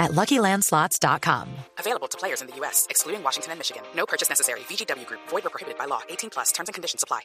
[0.00, 1.48] at LuckyLandSlots.com.
[1.78, 3.82] Available to players in the U.S., excluding Washington and Michigan.
[3.94, 4.60] No purchase necessary.
[4.60, 5.20] VGW Group.
[5.28, 6.00] Void or prohibited by law.
[6.08, 6.50] 18 plus.
[6.50, 7.20] Terms and conditions apply.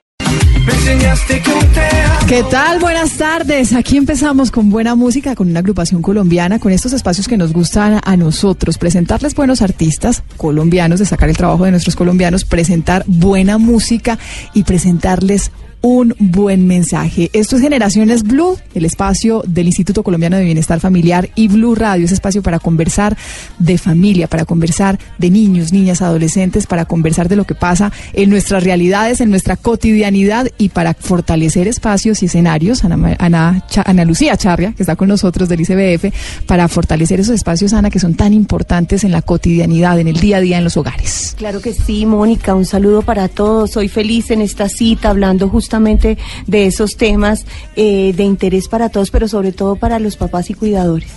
[2.27, 2.79] ¿Qué tal?
[2.79, 3.73] Buenas tardes.
[3.73, 8.01] Aquí empezamos con buena música, con una agrupación colombiana, con estos espacios que nos gustan
[8.03, 8.77] a nosotros.
[8.77, 14.17] Presentarles buenos artistas colombianos, destacar el trabajo de nuestros colombianos, presentar buena música
[14.53, 15.51] y presentarles
[15.85, 17.29] un buen mensaje.
[17.31, 22.05] Esto es Generaciones Blue, el espacio del Instituto Colombiano de Bienestar Familiar y Blue Radio,
[22.05, 23.15] ese espacio para conversar
[23.59, 28.31] de familia, para conversar de niños, niñas, adolescentes, para conversar de lo que pasa en
[28.31, 32.83] nuestras realidades, en nuestra cotidianidad y para fortalecer espacios y escenarios.
[32.83, 37.91] Ana, Ana, Lucía Charria, que está con nosotros del ICBF, para fortalecer esos espacios, Ana,
[37.91, 41.35] que son tan importantes en la cotidianidad, en el día a día, en los hogares.
[41.37, 43.69] Claro que sí, Mónica, un saludo para todos.
[43.69, 47.45] Soy feliz en esta cita, hablando justamente de esos temas
[47.75, 51.11] eh, de interés para todos, pero sobre todo para los papás y cuidadores.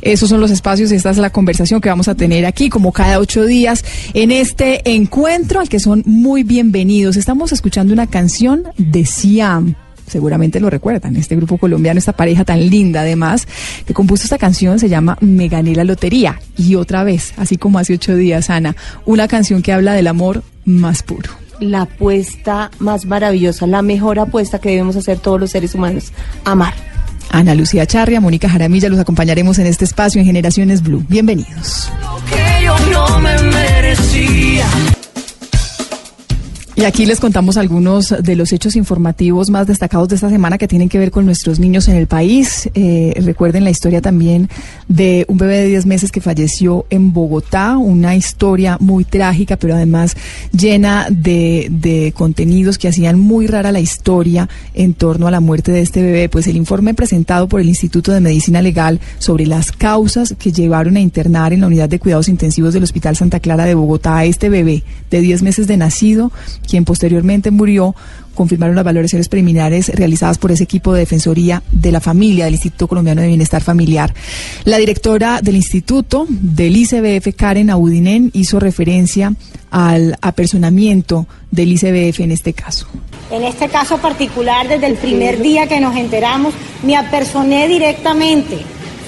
[0.00, 3.18] Esos son los espacios esta es la conversación que vamos a tener aquí, como cada
[3.18, 7.16] ocho días, en este encuentro al que son muy bienvenidos.
[7.16, 9.74] Estamos escuchando una canción de Siam
[10.12, 13.48] seguramente lo recuerdan, este grupo colombiano, esta pareja tan linda además,
[13.86, 16.38] que compuso esta canción, se llama Me gané la lotería.
[16.58, 20.42] Y otra vez, así como hace ocho días, Ana, una canción que habla del amor
[20.66, 25.74] más puro la apuesta más maravillosa, la mejor apuesta que debemos hacer todos los seres
[25.74, 26.12] humanos,
[26.44, 26.74] amar.
[27.30, 31.04] Ana Lucía Charria, Mónica Jaramilla, los acompañaremos en este espacio en Generaciones Blue.
[31.08, 31.90] Bienvenidos.
[36.74, 40.66] Y aquí les contamos algunos de los hechos informativos más destacados de esta semana que
[40.66, 42.70] tienen que ver con nuestros niños en el país.
[42.72, 44.48] Eh, recuerden la historia también
[44.88, 49.74] de un bebé de 10 meses que falleció en Bogotá, una historia muy trágica, pero
[49.74, 50.16] además
[50.50, 55.72] llena de, de contenidos que hacían muy rara la historia en torno a la muerte
[55.72, 56.30] de este bebé.
[56.30, 60.96] Pues el informe presentado por el Instituto de Medicina Legal sobre las causas que llevaron
[60.96, 64.24] a internar en la unidad de cuidados intensivos del Hospital Santa Clara de Bogotá a
[64.24, 66.32] este bebé de 10 meses de nacido,
[66.66, 67.94] quien posteriormente murió,
[68.34, 72.88] confirmaron las valoraciones preliminares realizadas por ese equipo de Defensoría de la Familia del Instituto
[72.88, 74.14] Colombiano de Bienestar Familiar.
[74.64, 79.34] La directora del instituto del ICBF, Karen Audinen, hizo referencia
[79.70, 82.86] al apersonamiento del ICBF en este caso.
[83.30, 88.58] En este caso particular, desde el primer día que nos enteramos, me apersoné directamente.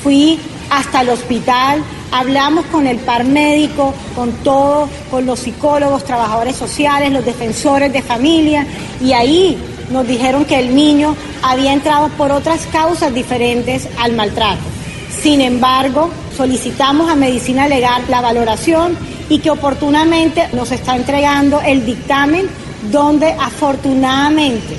[0.03, 0.39] Fui
[0.71, 1.83] hasta el hospital,
[2.15, 8.03] hablamos con el par médico, con todo, con los psicólogos, trabajadores sociales, los defensores de
[8.03, 8.65] familia,
[9.01, 9.59] y ahí
[9.91, 14.63] nos dijeron que el niño había entrado por otras causas diferentes al maltrato.
[15.11, 18.97] Sin embargo, solicitamos a Medicina Legal la valoración
[19.29, 22.47] y que oportunamente nos está entregando el dictamen
[22.93, 24.77] donde afortunadamente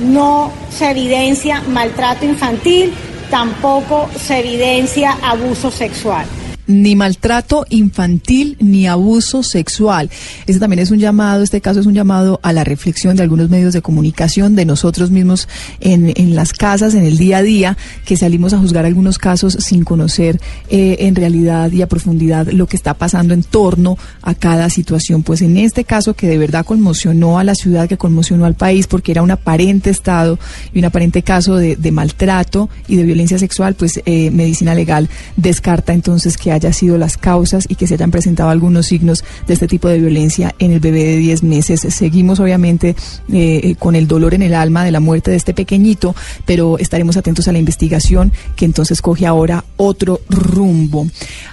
[0.00, 2.94] no se evidencia maltrato infantil,
[3.30, 6.24] tampoco se evidencia abuso sexual
[6.68, 10.10] ni maltrato infantil ni abuso sexual.
[10.46, 13.48] Este también es un llamado, este caso es un llamado a la reflexión de algunos
[13.48, 15.48] medios de comunicación, de nosotros mismos
[15.80, 19.54] en, en las casas, en el día a día, que salimos a juzgar algunos casos
[19.60, 24.34] sin conocer eh, en realidad y a profundidad lo que está pasando en torno a
[24.34, 25.22] cada situación.
[25.22, 28.86] Pues en este caso que de verdad conmocionó a la ciudad, que conmocionó al país,
[28.86, 30.38] porque era un aparente estado
[30.74, 35.08] y un aparente caso de, de maltrato y de violencia sexual, pues eh, Medicina Legal
[35.36, 39.54] descarta entonces que haya sido las causas y que se hayan presentado algunos signos de
[39.54, 41.80] este tipo de violencia en el bebé de 10 meses.
[41.80, 42.94] Seguimos obviamente
[43.32, 46.14] eh, con el dolor en el alma de la muerte de este pequeñito,
[46.44, 51.06] pero estaremos atentos a la investigación que entonces coge ahora otro rumbo.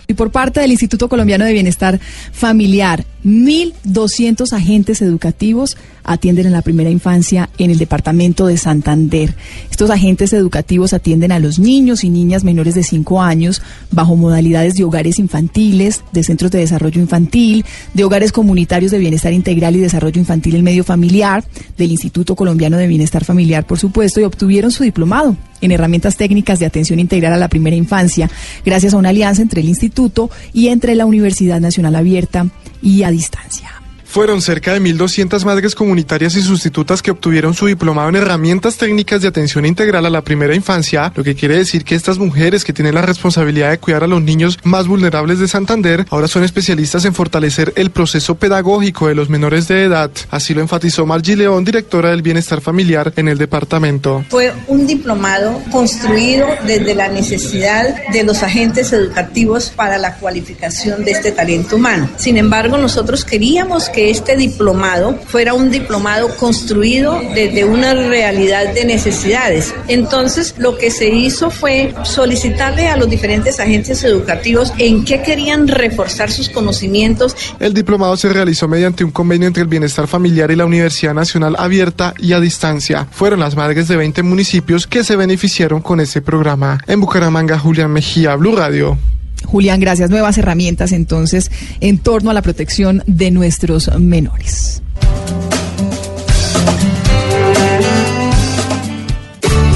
[0.07, 1.99] Y por parte del Instituto Colombiano de Bienestar
[2.31, 9.33] Familiar, 1.200 agentes educativos atienden en la primera infancia en el departamento de Santander.
[9.71, 14.75] Estos agentes educativos atienden a los niños y niñas menores de 5 años bajo modalidades
[14.75, 17.65] de hogares infantiles, de centros de desarrollo infantil,
[17.95, 21.43] de hogares comunitarios de bienestar integral y desarrollo infantil en medio familiar,
[21.77, 25.35] del Instituto Colombiano de Bienestar Familiar, por supuesto, y obtuvieron su diplomado
[25.65, 28.29] en herramientas técnicas de atención integral a la primera infancia,
[28.65, 32.47] gracias a una alianza entre el instituto y entre la Universidad Nacional Abierta
[32.81, 33.74] y a distancia.
[34.15, 39.21] Fueron cerca de 1.200 madres comunitarias y sustitutas que obtuvieron su diplomado en herramientas técnicas
[39.21, 42.71] de atención integral a la primera infancia, lo que quiere decir que estas mujeres que
[42.71, 47.03] tienen la responsabilidad de cuidar a los niños más vulnerables de Santander ahora son especialistas
[47.03, 50.09] en fortalecer el proceso pedagógico de los menores de edad.
[50.31, 54.23] Así lo enfatizó Margie León, directora del Bienestar Familiar en el departamento.
[54.29, 61.11] Fue un diplomado construido desde la necesidad de los agentes educativos para la cualificación de
[61.11, 62.09] este talento humano.
[62.15, 68.85] Sin embargo, nosotros queríamos que este diplomado fuera un diplomado construido desde una realidad de
[68.85, 69.73] necesidades.
[69.87, 75.67] Entonces, lo que se hizo fue solicitarle a los diferentes agentes educativos en qué querían
[75.67, 77.35] reforzar sus conocimientos.
[77.59, 81.55] El diplomado se realizó mediante un convenio entre el Bienestar Familiar y la Universidad Nacional
[81.57, 83.07] Abierta y a Distancia.
[83.11, 86.79] Fueron las madres de 20 municipios que se beneficiaron con ese programa.
[86.87, 88.97] En Bucaramanga, Julián Mejía, Blue Radio.
[89.45, 90.09] Julián, gracias.
[90.09, 94.81] Nuevas herramientas entonces en torno a la protección de nuestros menores.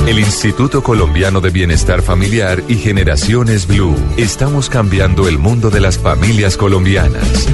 [0.10, 3.96] El Instituto Colombiano de Bienestar Familiar y Generaciones Blue.
[4.18, 7.48] Estamos cambiando el mundo de las familias colombianas.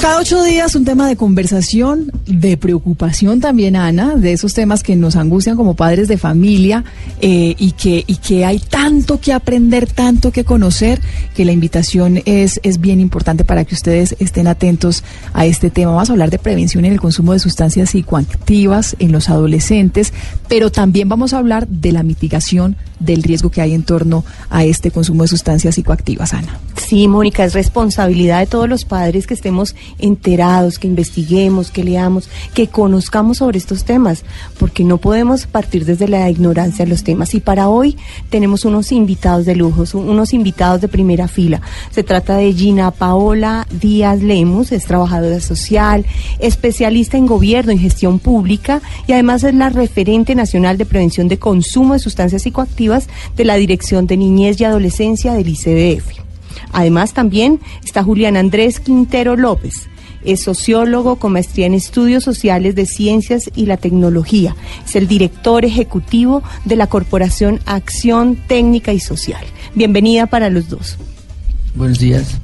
[0.00, 4.96] Cada ocho días, un tema de conversación, de preocupación también, Ana, de esos temas que
[4.96, 6.82] nos angustian como padres de familia
[7.20, 11.00] eh, y, que, y que hay tanto que aprender, tanto que conocer,
[11.36, 15.04] que la invitación es, es bien importante para que ustedes estén atentos
[15.34, 15.92] a este tema.
[15.92, 20.12] Vamos a hablar de prevención en el consumo de sustancias psicoactivas en los adolescentes,
[20.48, 24.64] pero también vamos a hablar de la mitigación del riesgo que hay en torno a
[24.64, 26.58] este consumo de sustancias psicoactivas, Ana.
[26.76, 32.28] Sí, Mónica, es responsabilidad de todos los padres que estemos enterados, que investiguemos, que leamos,
[32.54, 34.24] que conozcamos sobre estos temas,
[34.58, 37.34] porque no podemos partir desde la ignorancia de los temas.
[37.34, 37.96] Y para hoy
[38.30, 41.60] tenemos unos invitados de lujo, unos invitados de primera fila.
[41.90, 46.04] Se trata de Gina Paola Díaz Lemus, es trabajadora social,
[46.40, 51.38] especialista en gobierno y gestión pública y además es la referente nacional de prevención de
[51.38, 52.91] consumo de sustancias psicoactivas
[53.36, 56.22] de la Dirección de Niñez y Adolescencia del ICDF.
[56.72, 59.88] Además también está Julián Andrés Quintero López.
[60.24, 64.54] Es sociólogo con maestría en estudios sociales de ciencias y la tecnología.
[64.86, 69.44] Es el director ejecutivo de la Corporación Acción Técnica y Social.
[69.74, 70.96] Bienvenida para los dos.
[71.74, 72.38] Buenos días.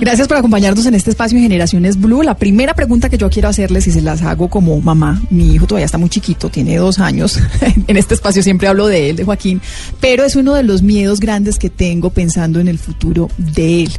[0.00, 2.22] Gracias por acompañarnos en este espacio de Generaciones Blue.
[2.22, 5.66] La primera pregunta que yo quiero hacerles y se las hago como mamá, mi hijo
[5.66, 7.38] todavía está muy chiquito, tiene dos años,
[7.86, 9.60] en este espacio siempre hablo de él, de Joaquín,
[10.00, 13.90] pero es uno de los miedos grandes que tengo pensando en el futuro de él.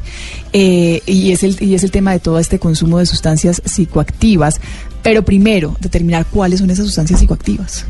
[0.54, 4.60] Eh, y, es el, y es el tema de todo este consumo de sustancias psicoactivas.
[5.04, 7.86] Pero primero, determinar cuáles son esas sustancias psicoactivas.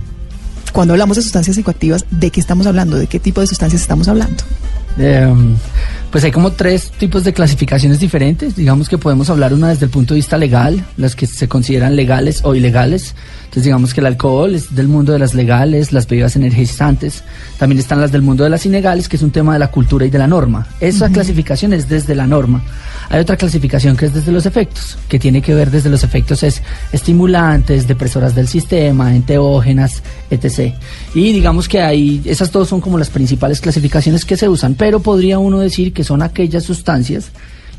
[0.72, 2.98] Cuando hablamos de sustancias psicoactivas, ¿de qué estamos hablando?
[2.98, 4.44] ¿De qué tipo de sustancias estamos hablando?
[4.98, 5.34] Eh,
[6.12, 8.56] pues hay como tres tipos de clasificaciones diferentes.
[8.58, 11.96] Digamos que podemos hablar una desde el punto de vista legal, las que se consideran
[11.96, 13.16] legales o ilegales.
[13.44, 17.24] Entonces digamos que el alcohol es del mundo de las legales, las bebidas energizantes.
[17.58, 20.06] También están las del mundo de las ilegales, que es un tema de la cultura
[20.06, 20.68] y de la norma.
[20.82, 22.62] Esa clasificación es desde la norma.
[23.10, 26.44] Hay otra clasificación que es desde los efectos, que tiene que ver desde los efectos
[26.44, 26.62] es
[26.94, 30.74] estimulantes, depresoras del sistema, enteógenas, etc.
[31.14, 35.00] Y digamos que hay, esas dos son como las principales clasificaciones que se usan, pero
[35.00, 37.30] podría uno decir que son aquellas sustancias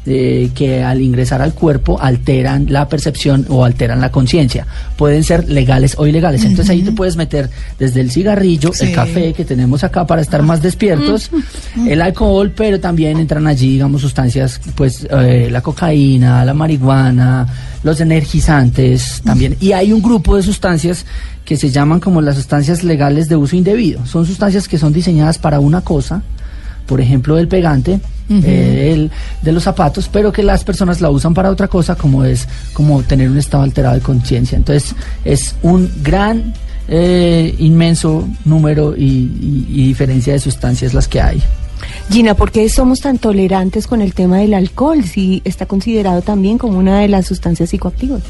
[0.07, 4.69] eh, que al ingresar al cuerpo alteran la percepción o alteran la conciencia.
[4.97, 6.45] Pueden ser legales o ilegales.
[6.45, 10.45] Entonces ahí te puedes meter desde el cigarrillo, el café que tenemos acá para estar
[10.45, 11.33] más despiertos,
[11.89, 17.49] el alcohol, pero también entran allí, digamos, sustancias, pues eh, la cocaína, la marihuana,
[17.83, 19.57] los energizantes también.
[19.59, 21.05] Y hay un grupo de sustancias
[21.45, 24.07] que se llaman como las sustancias legales de uso indebido.
[24.07, 26.23] Son sustancias que son diseñadas para una cosa,
[26.87, 29.11] por ejemplo, el pegante, eh, el,
[29.43, 33.03] de los zapatos, pero que las personas la usan para otra cosa, como es como
[33.03, 34.57] tener un estado alterado de conciencia.
[34.57, 36.55] Entonces, es un gran,
[36.89, 41.43] eh, inmenso número y, y diferencia de sustancias las que hay.
[42.11, 46.59] Gina, ¿por qué somos tan tolerantes con el tema del alcohol si está considerado también
[46.59, 48.23] como una de las sustancias psicoactivas?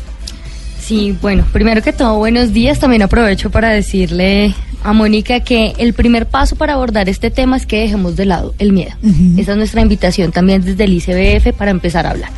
[0.83, 2.81] Sí, bueno, primero que todo, buenos días.
[2.81, 7.67] También aprovecho para decirle a Mónica que el primer paso para abordar este tema es
[7.67, 8.91] que dejemos de lado el miedo.
[9.39, 12.31] Esa es nuestra invitación también desde el ICBF para empezar a hablar.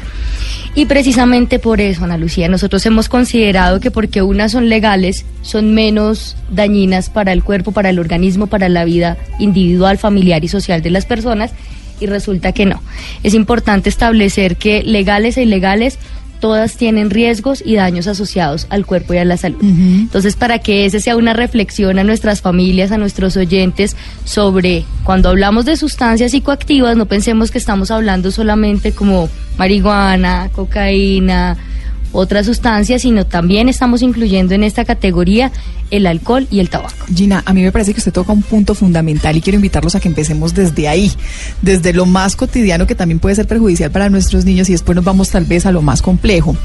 [0.74, 5.72] Y precisamente por eso, Ana Lucía, nosotros hemos considerado que porque unas son legales, son
[5.72, 10.82] menos dañinas para el cuerpo, para el organismo, para la vida individual, familiar y social
[10.82, 11.52] de las personas,
[11.98, 12.82] y resulta que no.
[13.22, 15.98] Es importante establecer que legales e ilegales
[16.44, 19.62] todas tienen riesgos y daños asociados al cuerpo y a la salud.
[19.62, 23.96] Entonces, para que ese sea una reflexión a nuestras familias, a nuestros oyentes,
[24.26, 31.56] sobre cuando hablamos de sustancias psicoactivas, no pensemos que estamos hablando solamente como marihuana, cocaína,
[32.14, 35.52] otras sustancias, sino también estamos incluyendo en esta categoría
[35.90, 37.06] el alcohol y el tabaco.
[37.14, 40.00] Gina, a mí me parece que usted toca un punto fundamental y quiero invitarlos a
[40.00, 41.12] que empecemos desde ahí,
[41.60, 45.04] desde lo más cotidiano que también puede ser perjudicial para nuestros niños y después nos
[45.04, 46.56] vamos tal vez a lo más complejo.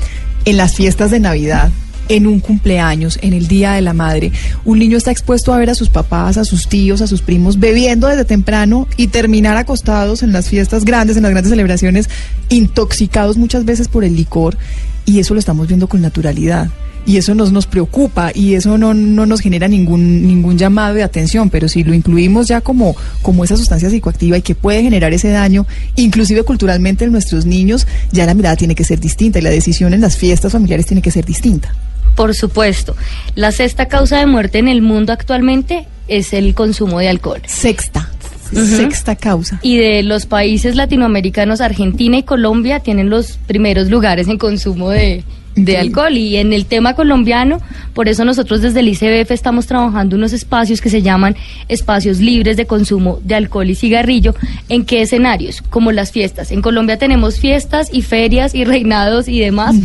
[0.46, 1.72] En las fiestas de Navidad,
[2.10, 4.32] en un cumpleaños, en el Día de la Madre,
[4.66, 7.60] un niño está expuesto a ver a sus papás, a sus tíos, a sus primos
[7.60, 12.10] bebiendo desde temprano y terminar acostados en las fiestas grandes, en las grandes celebraciones,
[12.50, 14.58] intoxicados muchas veces por el licor
[15.06, 16.70] y eso lo estamos viendo con naturalidad
[17.06, 21.04] y eso nos, nos preocupa y eso no, no nos genera ningún, ningún llamado de
[21.04, 25.12] atención, pero si lo incluimos ya como, como esa sustancia psicoactiva y que puede generar
[25.14, 25.66] ese daño,
[25.96, 29.94] inclusive culturalmente en nuestros niños, ya la mirada tiene que ser distinta y la decisión
[29.94, 31.74] en las fiestas familiares tiene que ser distinta.
[32.16, 32.96] Por supuesto.
[33.36, 37.42] La sexta causa de muerte en el mundo actualmente es el consumo de alcohol.
[37.48, 38.12] Sexta.
[38.52, 39.60] Sexta causa.
[39.62, 45.24] Y de los países latinoamericanos, Argentina y Colombia tienen los primeros lugares en consumo de,
[45.56, 46.14] de alcohol.
[46.18, 47.60] Y en el tema colombiano,
[47.94, 51.36] por eso nosotros desde el ICBF estamos trabajando unos espacios que se llaman
[51.68, 54.36] espacios libres de consumo de alcohol y cigarrillo.
[54.68, 55.62] ¿En qué escenarios?
[55.62, 56.52] Como las fiestas.
[56.52, 59.76] En Colombia tenemos fiestas y ferias y reinados y demás.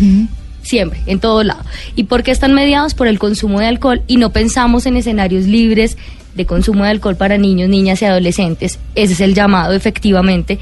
[0.63, 1.61] Siempre, en todo lado.
[1.95, 2.95] ¿Y por qué están mediados?
[2.95, 5.99] Por el consumo de alcohol y no pensamos en escenarios libres
[6.35, 8.79] de consumo de alcohol para niños, niñas y adolescentes.
[8.95, 10.59] Ese es el llamado, efectivamente.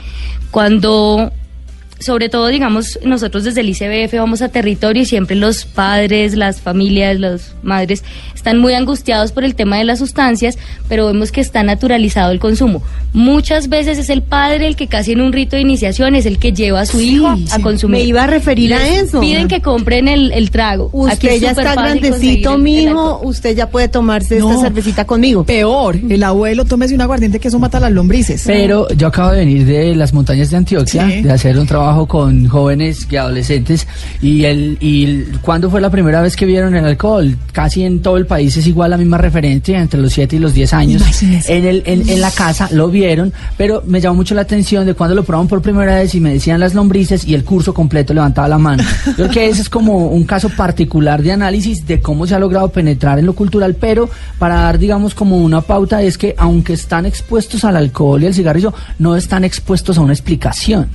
[0.50, 1.32] Cuando
[2.02, 6.60] sobre todo, digamos, nosotros desde el ICBF vamos a territorio y siempre los padres, las
[6.60, 8.04] familias, las madres
[8.34, 12.40] están muy angustiados por el tema de las sustancias, pero vemos que está naturalizado el
[12.40, 12.82] consumo.
[13.12, 16.38] Muchas veces es el padre el que casi en un rito de iniciación es el
[16.38, 18.00] que lleva a su hijo a consumir.
[18.00, 19.20] Me iba a referir a eso.
[19.20, 20.90] Piden que compren el, trago.
[20.92, 25.44] Usted ya está grandecito, mijo, usted ya puede tomarse esta cervecita conmigo.
[25.44, 28.42] Peor, el abuelo tómese un aguardiente que eso mata las lombrices.
[28.46, 32.48] Pero yo acabo de venir de las montañas de Antioquia, de hacer un trabajo con
[32.48, 33.86] jóvenes y adolescentes.
[34.20, 38.16] Y el y cuándo fue la primera vez que vieron el alcohol casi en todo
[38.16, 41.22] el país es igual la misma referencia entre los 7 y los 10 años.
[41.48, 45.14] En el en, la casa lo vieron pero me llamó mucho la atención de cuando
[45.14, 48.48] lo probaron por primera vez y me decían las lombrices y el curso completo levantaba
[48.48, 48.84] la mano.
[49.16, 52.68] Creo que ese es como un caso particular de análisis de cómo se ha logrado
[52.68, 54.08] penetrar en lo cultural pero
[54.38, 58.34] para dar digamos como una pauta es que aunque están expuestos al alcohol y al
[58.34, 60.88] cigarrillo no están expuestos a una explicación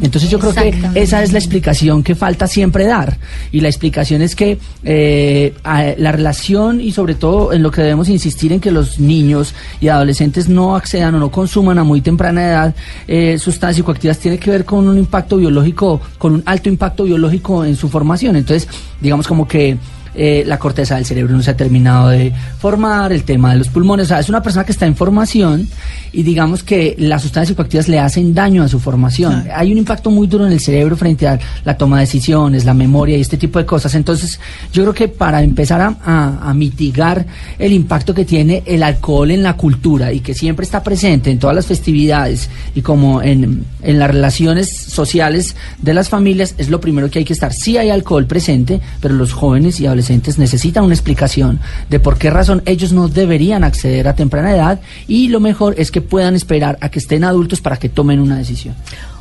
[0.00, 3.18] entonces yo creo que esa es la explicación que falta siempre dar.
[3.50, 8.08] Y la explicación es que eh, la relación y sobre todo en lo que debemos
[8.08, 12.44] insistir en que los niños y adolescentes no accedan o no consuman a muy temprana
[12.44, 12.74] edad
[13.06, 17.64] eh, sustancias psicoactivas tiene que ver con un impacto biológico, con un alto impacto biológico
[17.64, 18.36] en su formación.
[18.36, 18.68] Entonces,
[19.00, 19.76] digamos como que
[20.14, 23.68] eh, la corteza del cerebro no se ha terminado de formar, el tema de los
[23.68, 25.68] pulmones, o sea, es una persona que está en formación
[26.12, 29.46] y digamos que las sustancias psicoactivas le hacen daño a su formación.
[29.54, 32.74] Hay un impacto muy duro en el cerebro frente a la toma de decisiones, la
[32.74, 33.94] memoria y este tipo de cosas.
[33.94, 34.38] Entonces,
[34.72, 37.24] yo creo que para empezar a, mitigar
[37.58, 41.38] el impacto que tiene el alcohol en la cultura y que siempre está presente en
[41.38, 46.80] todas las festividades y como en, en las relaciones sociales de las familias, es lo
[46.80, 47.54] primero que hay que estar.
[47.54, 52.30] Sí hay alcohol presente, pero los jóvenes y adolescentes necesitan una explicación de por qué
[52.30, 56.78] razón ellos no deberían acceder a temprana edad y lo mejor es que puedan esperar
[56.80, 58.74] a que estén adultos para que tomen una decisión.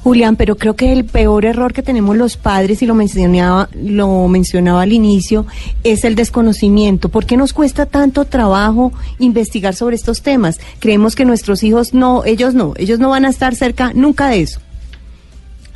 [0.03, 4.27] Julián, pero creo que el peor error que tenemos los padres, y lo mencionaba, lo
[4.27, 5.45] mencionaba al inicio,
[5.83, 7.09] es el desconocimiento.
[7.09, 10.59] ¿Por qué nos cuesta tanto trabajo investigar sobre estos temas?
[10.79, 14.41] Creemos que nuestros hijos no, ellos no, ellos no van a estar cerca nunca de
[14.41, 14.59] eso.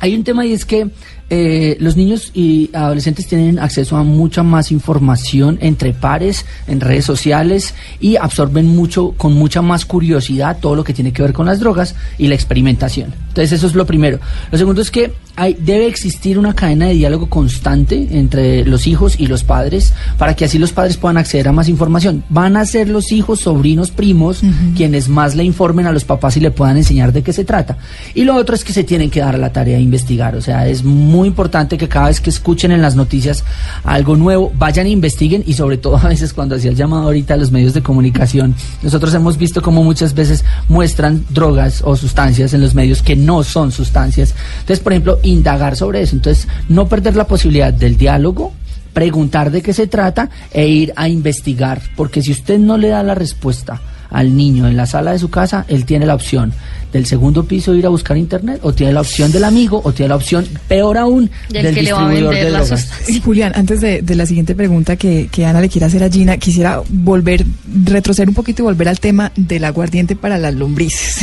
[0.00, 0.90] Hay un tema y es que
[1.28, 7.04] eh, los niños y adolescentes tienen acceso a mucha más información entre pares, en redes
[7.04, 11.46] sociales y absorben mucho, con mucha más curiosidad todo lo que tiene que ver con
[11.46, 13.12] las drogas y la experimentación.
[13.28, 14.20] Entonces eso es lo primero.
[14.50, 19.20] Lo segundo es que hay, debe existir una cadena de diálogo constante entre los hijos
[19.20, 22.24] y los padres para que así los padres puedan acceder a más información.
[22.30, 24.40] Van a ser los hijos, sobrinos, primos
[24.76, 27.76] quienes más le informen a los papás y le puedan enseñar de qué se trata.
[28.14, 30.36] Y lo otro es que se tienen que dar a la tarea de investigar.
[30.36, 33.44] O sea, es muy importante que cada vez que escuchen en las noticias
[33.84, 37.34] algo nuevo, vayan e investiguen y sobre todo a veces cuando hacía el llamado ahorita
[37.34, 42.52] a los medios de comunicación, nosotros hemos visto como muchas veces muestran drogas o sustancias
[42.54, 44.34] en los medios que no son sustancias.
[44.60, 46.16] Entonces, por ejemplo, indagar sobre eso.
[46.16, 48.52] Entonces, no perder la posibilidad del diálogo,
[48.92, 53.02] preguntar de qué se trata e ir a investigar, porque si usted no le da
[53.02, 56.52] la respuesta al niño en la sala de su casa, él tiene la opción
[56.92, 60.08] del segundo piso ir a buscar internet, o tiene la opción del amigo, o tiene
[60.08, 62.88] la opción, peor aún, del, distribuidor de drogas.
[63.22, 67.44] Julián, antes de, la siguiente pregunta que, Ana le quiera hacer a Gina, quisiera volver,
[67.84, 71.18] retroceder un poquito y volver al tema del aguardiente para las lombrices.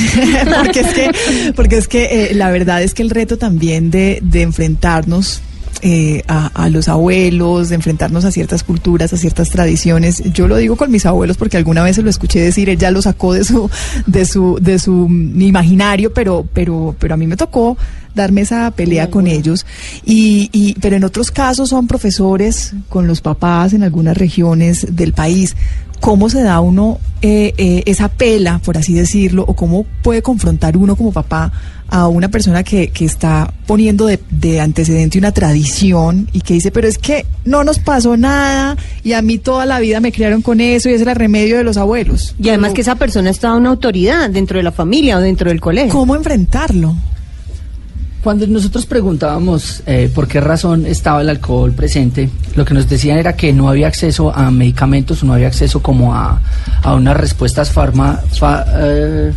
[0.63, 1.11] porque es que,
[1.55, 5.41] porque es que eh, la verdad es que el reto también de, de enfrentarnos
[5.85, 10.23] eh, a, los abuelos, de enfrentarnos a ciertas culturas, a ciertas tradiciones.
[10.31, 12.89] Yo lo digo con mis abuelos porque alguna vez se lo escuché decir, él ya
[12.89, 13.69] lo sacó de su,
[14.07, 17.77] de su, de su imaginario, pero, pero, pero a mí me tocó
[18.15, 19.65] darme esa pelea con ellos.
[20.05, 25.11] Y, y, pero en otros casos son profesores con los papás en algunas regiones del
[25.11, 25.55] país.
[25.99, 30.77] ¿Cómo se da uno eh, eh, esa pela, por así decirlo, o cómo puede confrontar
[30.77, 31.51] uno como papá
[31.93, 36.87] a una persona que, que está poniendo de, antecedente una tradición y que dice, pero
[36.87, 40.59] es que no nos pasó nada y a mí toda la vida me criaron con
[40.59, 42.33] eso y ese era el remedio de los abuelos.
[42.39, 45.61] Y además que esa persona está una autoridad dentro de la familia o dentro del
[45.61, 45.93] colegio.
[45.93, 46.95] ¿Cómo enfrentarlo?
[48.23, 53.19] Cuando nosotros preguntábamos eh, por qué razón estaba el alcohol presente, lo que nos decían
[53.19, 56.41] era que no había acceso a medicamentos, no había acceso como a,
[56.81, 58.19] a unas respuestas farma,
[58.79, 59.31] eh,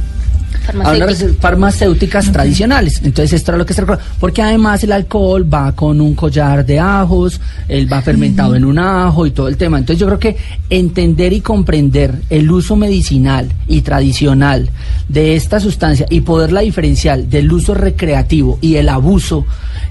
[0.67, 3.01] farmacéuticas, farmacéuticas tradicionales.
[3.03, 4.05] Entonces esto era lo que se recuerda.
[4.19, 8.79] Porque además el alcohol va con un collar de ajos, él va fermentado en un
[8.79, 9.79] ajo y todo el tema.
[9.79, 10.37] Entonces yo creo que
[10.71, 14.71] entender y comprender el uso medicinal y tradicional
[15.09, 19.47] de esta sustancia y poderla diferenciar del uso recreativo y el abuso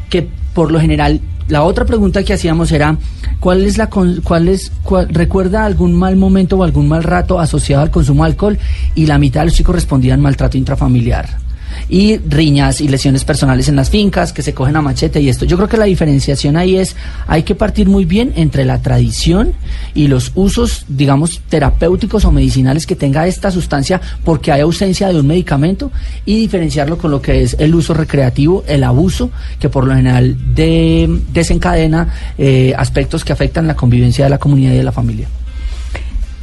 [0.09, 2.97] que por lo general la otra pregunta que hacíamos era
[3.39, 4.71] ¿cuál es la cuál es
[5.09, 8.59] recuerda algún mal momento o algún mal rato asociado al consumo de alcohol?
[8.95, 11.44] Y la mitad de los chicos respondían maltrato intrafamiliar
[11.89, 15.45] y riñas y lesiones personales en las fincas que se cogen a machete y esto.
[15.45, 16.95] Yo creo que la diferenciación ahí es,
[17.27, 19.53] hay que partir muy bien entre la tradición
[19.93, 25.19] y los usos, digamos, terapéuticos o medicinales que tenga esta sustancia porque hay ausencia de
[25.19, 25.91] un medicamento
[26.25, 30.55] y diferenciarlo con lo que es el uso recreativo, el abuso, que por lo general
[30.55, 35.27] de, desencadena eh, aspectos que afectan la convivencia de la comunidad y de la familia.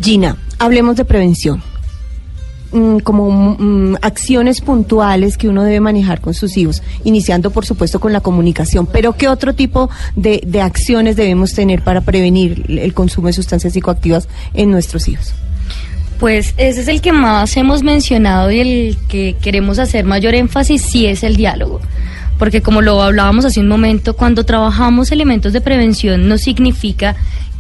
[0.02, 1.62] Gina, hablemos de prevención.
[2.72, 8.00] Mm, como mm, acciones puntuales que uno debe manejar con sus hijos, iniciando por supuesto
[8.00, 12.94] con la comunicación, pero ¿qué otro tipo de, de acciones debemos tener para prevenir el
[12.94, 15.34] consumo de sustancias psicoactivas en nuestros hijos?
[16.18, 20.80] Pues ese es el que más hemos mencionado y el que queremos hacer mayor énfasis,
[20.80, 21.80] sí es el diálogo
[22.38, 27.14] porque como lo hablábamos hace un momento, cuando trabajamos elementos de prevención no significa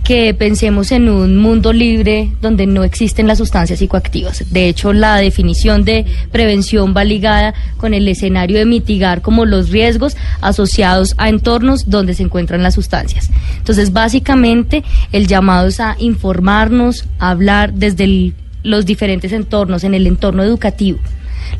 [0.04, 4.52] que pensemos en un mundo libre donde no existen las sustancias psicoactivas.
[4.52, 9.70] De hecho, la definición de prevención va ligada con el escenario de mitigar como los
[9.70, 13.30] riesgos asociados a entornos donde se encuentran las sustancias.
[13.58, 18.32] Entonces, básicamente, el llamado es a informarnos, a hablar desde
[18.64, 20.98] los diferentes entornos, en el entorno educativo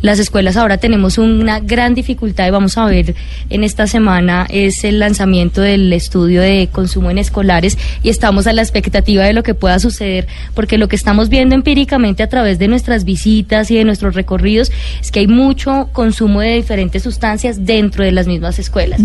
[0.00, 3.14] las escuelas ahora tenemos una gran dificultad y vamos a ver
[3.50, 8.52] en esta semana es el lanzamiento del estudio de consumo en escolares y estamos a
[8.52, 12.58] la expectativa de lo que pueda suceder porque lo que estamos viendo empíricamente a través
[12.58, 17.64] de nuestras visitas y de nuestros recorridos es que hay mucho consumo de diferentes sustancias
[17.64, 19.00] dentro de las mismas escuelas.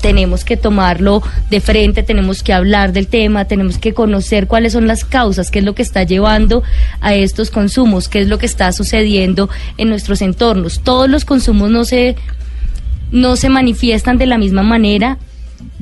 [0.00, 4.86] Tenemos que tomarlo de frente, tenemos que hablar del tema, tenemos que conocer cuáles son
[4.86, 6.62] las causas, qué es lo que está llevando
[7.00, 9.88] a estos consumos, qué es lo que está sucediendo en
[10.20, 10.80] entornos.
[10.80, 12.16] Todos los consumos no se,
[13.10, 15.18] no se manifiestan de la misma manera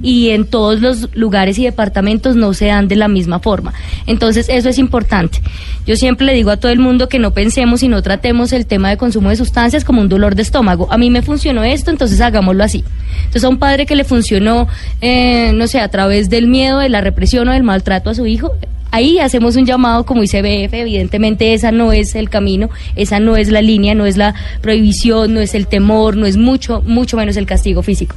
[0.02, 3.74] y en todos los lugares y departamentos no se dan de la misma forma.
[4.06, 5.40] Entonces, eso es importante.
[5.86, 8.66] Yo siempre le digo a todo el mundo que no pensemos y no tratemos el
[8.66, 10.88] tema de consumo de sustancias como un dolor de estómago.
[10.90, 12.84] A mí me funcionó esto, entonces hagámoslo así.
[13.18, 14.68] Entonces, a un padre que le funcionó,
[15.00, 18.26] eh, no sé, a través del miedo, de la represión o del maltrato a su
[18.26, 18.52] hijo,
[18.90, 23.50] ahí hacemos un llamado como ICBF, evidentemente esa no es el camino, esa no es
[23.50, 27.37] la línea, no es la prohibición, no es el temor, no es mucho, mucho menos
[27.37, 28.16] el castigo físico.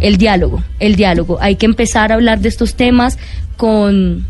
[0.00, 1.38] El diálogo, el diálogo.
[1.40, 3.18] Hay que empezar a hablar de estos temas
[3.56, 4.26] con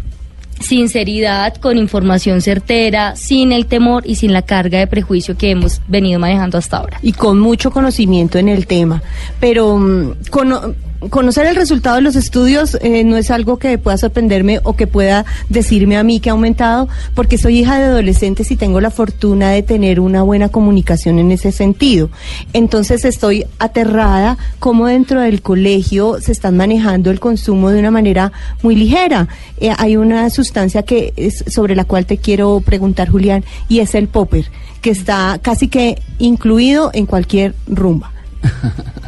[0.61, 5.81] sinceridad, con información certera, sin el temor y sin la carga de prejuicio que hemos
[5.89, 6.99] venido manejando hasta ahora.
[7.03, 9.03] Y con mucho conocimiento en el tema.
[9.41, 10.77] Pero mm, con
[11.11, 14.87] conocer el resultado de los estudios eh, no es algo que pueda sorprenderme o que
[14.87, 18.91] pueda decirme a mí que ha aumentado, porque soy hija de adolescentes y tengo la
[18.91, 22.11] fortuna de tener una buena comunicación en ese sentido.
[22.53, 28.33] Entonces estoy aterrada como dentro del colegio se están manejando el consumo de una manera
[28.63, 29.29] muy ligera.
[29.59, 33.95] Eh, hay una sustancia que es sobre la cual te quiero preguntar, Julián, y es
[33.95, 34.47] el popper,
[34.81, 38.13] que está casi que incluido en cualquier rumba.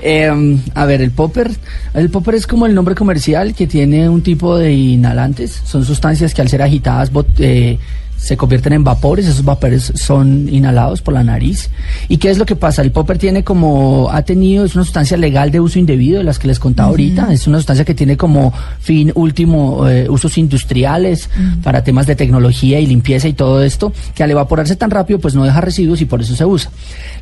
[0.00, 1.50] Eh, a ver, el popper,
[1.94, 5.62] el popper es como el nombre comercial que tiene un tipo de inhalantes.
[5.64, 7.78] Son sustancias que al ser agitadas eh,
[8.18, 11.70] se convierten en vapores, esos vapores son inhalados por la nariz.
[12.08, 12.82] ¿Y qué es lo que pasa?
[12.82, 16.38] El popper tiene como, ha tenido, es una sustancia legal de uso indebido, de las
[16.38, 21.30] que les contaba ahorita, es una sustancia que tiene como fin último eh, usos industriales
[21.62, 25.34] para temas de tecnología y limpieza y todo esto, que al evaporarse tan rápido pues
[25.34, 26.70] no deja residuos y por eso se usa.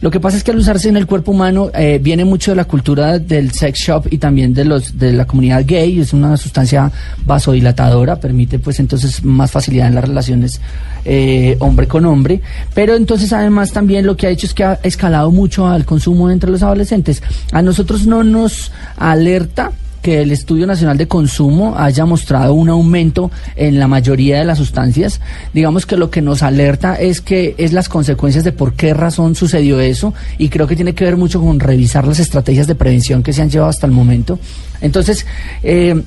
[0.01, 2.57] Lo que pasa es que al usarse en el cuerpo humano eh, viene mucho de
[2.57, 6.37] la cultura del sex shop y también de los de la comunidad gay, es una
[6.39, 6.91] sustancia
[7.25, 10.61] vasodilatadora, permite pues entonces más facilidad en las relaciones
[11.05, 12.41] eh, hombre con hombre,
[12.75, 16.31] pero entonces además también lo que ha hecho es que ha escalado mucho al consumo
[16.31, 17.23] entre los adolescentes.
[17.53, 19.73] A nosotros no nos alerta
[20.07, 24.59] que el Estudio Nacional de Consumo haya mostrado un aumento en la mayoría de las
[24.59, 25.21] sustancias.
[25.53, 29.35] Digamos que lo que nos alerta es que es las consecuencias de por qué razón
[29.35, 33.25] sucedió eso y creo que tiene que ver mucho con revisar las estrategias de prevención
[33.25, 34.39] que se han llevado hasta el momento.
[34.81, 35.27] Entonces,
[35.65, 36.01] eh,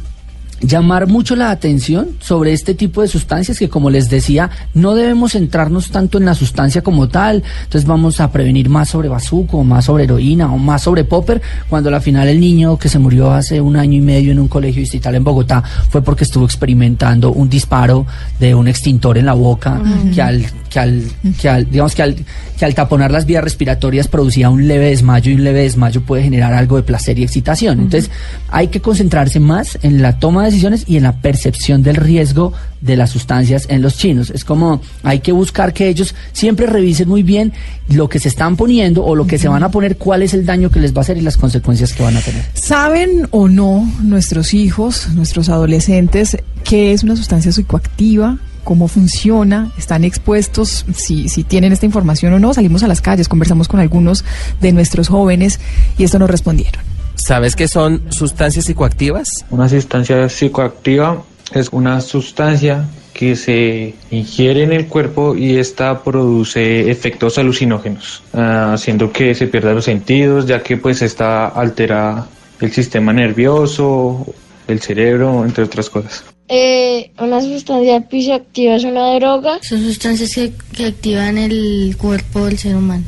[0.62, 5.34] llamar mucho la atención sobre este tipo de sustancias que como les decía no debemos
[5.34, 7.43] centrarnos tanto en la sustancia como tal.
[7.63, 11.89] Entonces vamos a prevenir más sobre bazuco más sobre heroína o más sobre popper cuando
[11.89, 14.82] al final el niño que se murió hace un año y medio en un colegio
[14.82, 18.06] distrital en Bogotá fue porque estuvo experimentando un disparo
[18.39, 19.82] de un extintor en la boca
[20.13, 21.03] que al que al,
[21.39, 22.15] que al, digamos que al,
[22.58, 26.23] que al taponar las vías respiratorias producía un leve desmayo y un leve desmayo puede
[26.23, 27.79] generar algo de placer y excitación.
[27.79, 28.12] Entonces
[28.49, 32.53] hay que concentrarse más en la toma de decisiones y en la percepción del riesgo
[32.82, 34.29] de las sustancias en los chinos.
[34.29, 37.53] Es como hay que buscar que ellos siempre revisen muy bien
[37.89, 40.45] lo que se están poniendo o lo que se van a poner, cuál es el
[40.45, 42.43] daño que les va a hacer y las consecuencias que van a tener.
[42.53, 48.38] ¿Saben o no nuestros hijos, nuestros adolescentes, qué es una sustancia psicoactiva?
[48.69, 52.53] Cómo funciona, están expuestos, si, si tienen esta información o no.
[52.53, 54.23] Salimos a las calles, conversamos con algunos
[54.62, 55.60] de nuestros jóvenes
[55.97, 56.84] y esto nos respondieron.
[57.15, 59.43] ¿Sabes qué son sustancias psicoactivas?
[59.49, 66.91] Una sustancia psicoactiva es una sustancia que se ingiere en el cuerpo y esta produce
[66.91, 72.27] efectos alucinógenos, ah, haciendo que se pierdan los sentidos, ya que pues está altera
[72.62, 74.27] el sistema nervioso,
[74.67, 76.23] el cerebro, entre otras cosas.
[76.52, 79.60] Eh, una sustancia psicoactiva es una droga.
[79.62, 83.04] Son sustancias que, que activan el cuerpo del ser humano.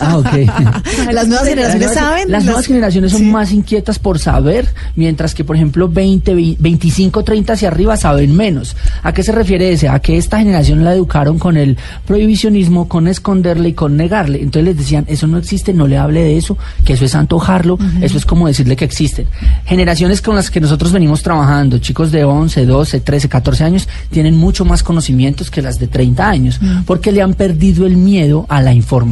[0.00, 0.22] Ah.
[1.12, 2.30] Las nuevas generaciones saben.
[2.30, 7.52] Las nuevas generaciones son más inquietas por saber, mientras que, por ejemplo, 20, 25, 30
[7.52, 8.76] hacia arriba saben menos.
[9.02, 9.88] ¿A qué se refiere ese?
[9.88, 11.76] A que esta generación la educaron con el
[12.06, 14.42] prohibicionismo, con esconderle y con negarle.
[14.42, 17.78] Entonces les decían, eso no existe, no le hable de eso, que eso es antojarlo,
[18.00, 19.26] eso es como decirle que existen.
[19.64, 24.36] Generaciones con las que nosotros venimos trabajando, chicos de 11, 12, 13, 14 años, tienen
[24.36, 28.60] mucho más conocimientos que las de 30 años, porque le han perdido el miedo a
[28.60, 29.05] la información.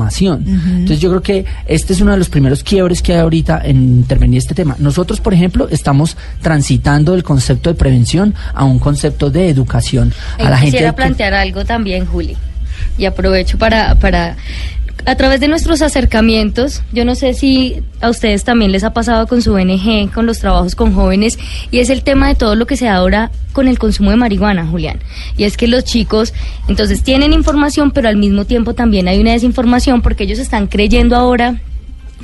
[0.45, 3.77] Entonces yo creo que este es uno de los primeros quiebres que hay ahorita en
[3.77, 4.77] intervenir este tema.
[4.79, 10.51] Nosotros, por ejemplo, estamos transitando del concepto de prevención a un concepto de educación a
[10.51, 10.73] la gente.
[10.73, 12.37] Quisiera plantear algo también, Juli,
[12.99, 14.37] y aprovecho para, para
[15.07, 19.27] a través de nuestros acercamientos, yo no sé si a ustedes también les ha pasado
[19.27, 21.39] con su ONG, con los trabajos con jóvenes,
[21.71, 24.17] y es el tema de todo lo que se da ahora con el consumo de
[24.17, 25.01] marihuana, Julián.
[25.37, 26.33] Y es que los chicos,
[26.69, 31.17] entonces, tienen información, pero al mismo tiempo también hay una desinformación porque ellos están creyendo
[31.17, 31.61] ahora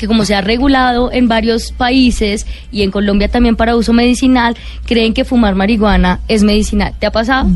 [0.00, 4.56] que como se ha regulado en varios países y en Colombia también para uso medicinal,
[4.86, 6.94] creen que fumar marihuana es medicinal.
[6.98, 7.50] ¿Te ha pasado?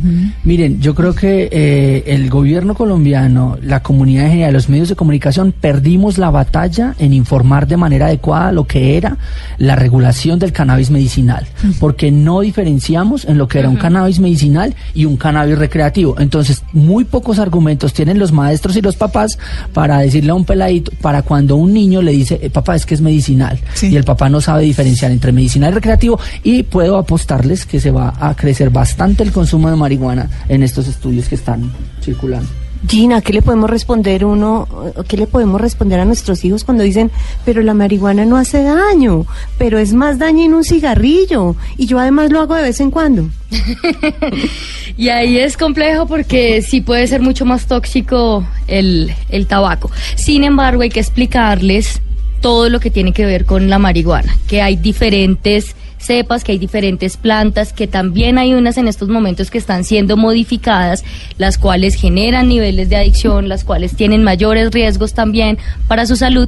[0.44, 4.94] Miren, yo creo que eh, el gobierno colombiano, la comunidad en general, los medios de
[4.94, 9.16] comunicación, perdimos la batalla en informar de manera adecuada lo que era
[9.57, 11.46] la regulación del cannabis medicinal,
[11.80, 16.16] porque no diferenciamos en lo que era un cannabis medicinal y un cannabis recreativo.
[16.18, 19.38] Entonces, muy pocos argumentos tienen los maestros y los papás
[19.72, 22.94] para decirle a un peladito, para cuando un niño le dice, eh, papá, es que
[22.94, 27.66] es medicinal, y el papá no sabe diferenciar entre medicinal y recreativo, y puedo apostarles
[27.66, 31.70] que se va a crecer bastante el consumo de marihuana en estos estudios que están
[32.03, 32.49] circulando.
[32.87, 34.68] Gina, ¿qué le podemos responder uno,
[35.09, 37.11] qué le podemos responder a nuestros hijos cuando dicen,
[37.44, 41.99] pero la marihuana no hace daño, pero es más daño en un cigarrillo y yo
[41.99, 43.31] además lo hago de vez en cuando?
[44.99, 49.90] y ahí es complejo porque sí puede ser mucho más tóxico el, el tabaco.
[50.16, 52.03] Sin embargo, hay que explicarles
[52.44, 56.59] todo lo que tiene que ver con la marihuana, que hay diferentes cepas, que hay
[56.59, 61.04] diferentes plantas, que también hay unas en estos momentos que están siendo modificadas,
[61.38, 65.57] las cuales generan niveles de adicción, las cuales tienen mayores riesgos también
[65.88, 66.46] para su salud.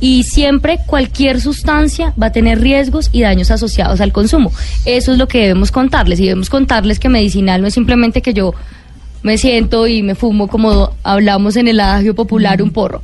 [0.00, 4.50] Y siempre cualquier sustancia va a tener riesgos y daños asociados al consumo.
[4.86, 6.20] Eso es lo que debemos contarles.
[6.20, 8.54] Y debemos contarles que medicinal no es simplemente que yo
[9.24, 13.02] me siento y me fumo como hablamos en el adagio popular un porro.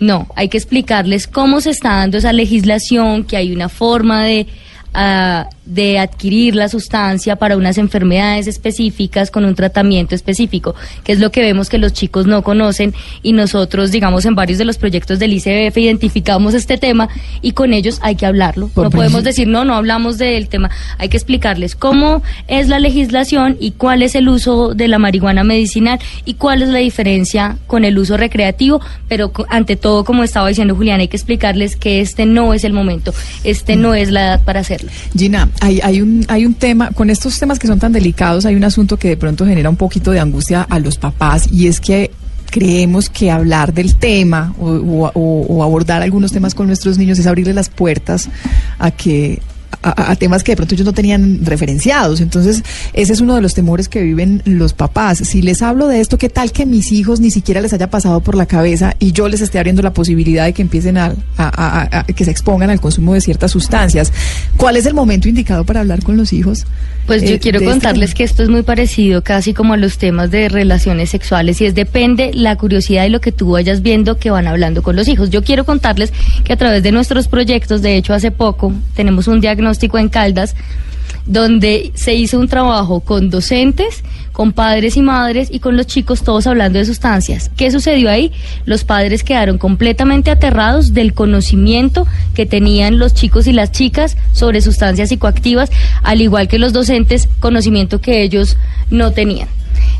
[0.00, 4.48] No, hay que explicarles cómo se está dando esa legislación, que hay una forma de
[4.94, 10.74] ah, de adquirir la sustancia para unas enfermedades específicas con un tratamiento específico,
[11.04, 14.58] que es lo que vemos que los chicos no conocen y nosotros, digamos, en varios
[14.58, 17.08] de los proyectos del ICBF identificamos este tema
[17.40, 18.70] y con ellos hay que hablarlo.
[18.74, 23.56] no podemos decir, no, no hablamos del tema, hay que explicarles cómo es la legislación
[23.60, 27.84] y cuál es el uso de la marihuana medicinal y cuál es la diferencia con
[27.84, 32.26] el uso recreativo, pero ante todo, como estaba diciendo Julián, hay que explicarles que este
[32.26, 34.64] no es el momento, este no es la edad para
[35.16, 38.54] Gina, hay, hay, un, hay un tema, con estos temas que son tan delicados, hay
[38.54, 41.80] un asunto que de pronto genera un poquito de angustia a los papás y es
[41.80, 42.10] que
[42.50, 47.54] creemos que hablar del tema o, o, abordar algunos temas con nuestros niños es abrirle
[47.54, 48.28] las puertas
[48.78, 49.40] a que
[49.82, 52.20] a, temas que de pronto ellos no tenían referenciados.
[52.20, 52.62] Entonces,
[52.92, 55.18] ese es uno de los temores que viven los papás.
[55.18, 58.20] Si les hablo de esto, ¿qué tal que mis hijos ni siquiera les haya pasado
[58.20, 62.04] por la cabeza y yo les esté abriendo la posibilidad de que empiecen a, a
[62.04, 64.12] que se expongan al consumo de ciertas sustancias?
[64.56, 66.66] ¿Cuál es el momento indicado para hablar con los hijos?
[67.06, 69.98] Pues yo eh, quiero este contarles que esto es muy parecido casi como a los
[69.98, 74.18] temas de relaciones sexuales y es depende la curiosidad y lo que tú vayas viendo
[74.18, 75.30] que van hablando con los hijos.
[75.30, 76.12] Yo quiero contarles
[76.44, 80.54] que a través de nuestros proyectos, de hecho hace poco tenemos un diagnóstico en Caldas
[81.26, 84.02] donde se hizo un trabajo con docentes,
[84.32, 87.50] con padres y madres y con los chicos todos hablando de sustancias.
[87.56, 88.32] ¿Qué sucedió ahí?
[88.64, 94.60] Los padres quedaron completamente aterrados del conocimiento que tenían los chicos y las chicas sobre
[94.60, 95.70] sustancias psicoactivas,
[96.02, 98.56] al igual que los docentes, conocimiento que ellos
[98.90, 99.48] no tenían.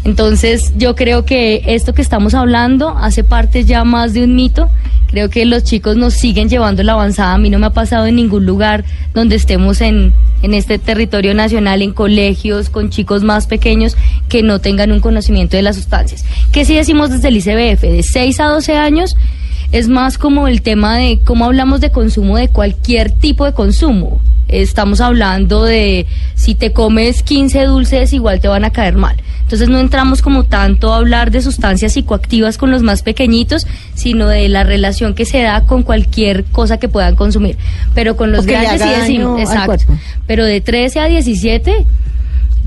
[0.05, 4.71] Entonces yo creo que esto que estamos hablando hace parte ya más de un mito.
[5.11, 7.35] Creo que los chicos nos siguen llevando la avanzada.
[7.35, 11.35] A mí no me ha pasado en ningún lugar donde estemos en, en este territorio
[11.35, 13.97] nacional, en colegios, con chicos más pequeños
[14.29, 16.25] que no tengan un conocimiento de las sustancias.
[16.53, 17.83] ¿Qué sí decimos desde el ICBF?
[17.83, 19.17] De 6 a 12 años
[19.73, 24.21] es más como el tema de cómo hablamos de consumo de cualquier tipo de consumo.
[24.53, 29.17] Estamos hablando de si te comes 15 dulces igual te van a caer mal.
[29.43, 34.29] Entonces no entramos como tanto a hablar de sustancias psicoactivas con los más pequeñitos, sino
[34.29, 37.59] de la relación que se da con cualquier cosa que puedan consumir.
[37.95, 39.93] Pero con los grandes sí decimos, exacto.
[40.27, 41.87] Pero de 13 a 17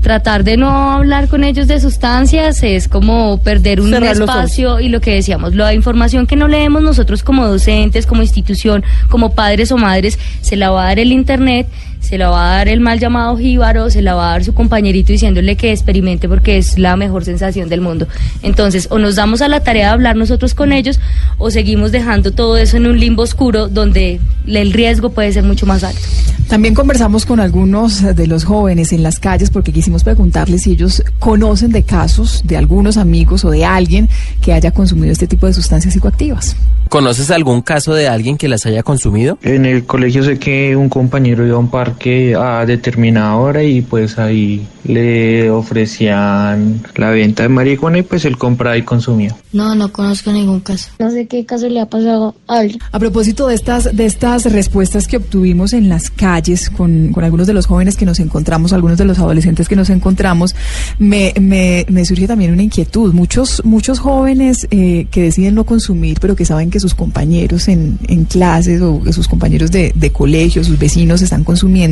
[0.04, 5.00] tratar de no hablar con ellos de sustancias es como perder un espacio y lo
[5.00, 9.78] que decíamos, la información que no leemos nosotros como docentes, como institución, como padres o
[9.78, 11.68] madres, se la va a dar el Internet
[12.04, 14.52] se la va a dar el mal llamado jíbaro, se la va a dar su
[14.52, 18.06] compañerito diciéndole que experimente porque es la mejor sensación del mundo.
[18.42, 21.00] Entonces, o nos damos a la tarea de hablar nosotros con ellos,
[21.38, 25.64] o seguimos dejando todo eso en un limbo oscuro donde el riesgo puede ser mucho
[25.64, 26.00] más alto.
[26.48, 31.02] También conversamos con algunos de los jóvenes en las calles porque quisimos preguntarles si ellos
[31.18, 34.08] conocen de casos de algunos amigos o de alguien
[34.42, 36.54] que haya consumido este tipo de sustancias psicoactivas.
[36.88, 39.38] ¿Conoces algún caso de alguien que las haya consumido?
[39.42, 41.93] En el colegio sé que un compañero iba a un parque
[42.36, 48.36] a determinada hora y pues ahí le ofrecían la venta de marihuana y pues él
[48.36, 49.34] compraba y consumía.
[49.52, 50.90] No, no conozco ningún caso.
[50.98, 52.80] No sé qué caso le ha pasado a alguien.
[52.92, 57.46] A propósito de estas, de estas respuestas que obtuvimos en las calles con, con algunos
[57.46, 60.54] de los jóvenes que nos encontramos, algunos de los adolescentes que nos encontramos,
[60.98, 63.12] me, me, me surge también una inquietud.
[63.14, 67.98] Muchos, muchos jóvenes eh, que deciden no consumir, pero que saben que sus compañeros en,
[68.08, 71.83] en clases o sus compañeros de, de colegio, sus vecinos están consumiendo,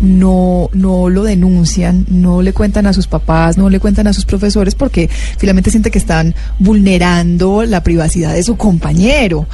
[0.00, 4.24] no, no lo denuncian, no le cuentan a sus papás, no le cuentan a sus
[4.24, 9.46] profesores porque finalmente siente que están vulnerando la privacidad de su compañero.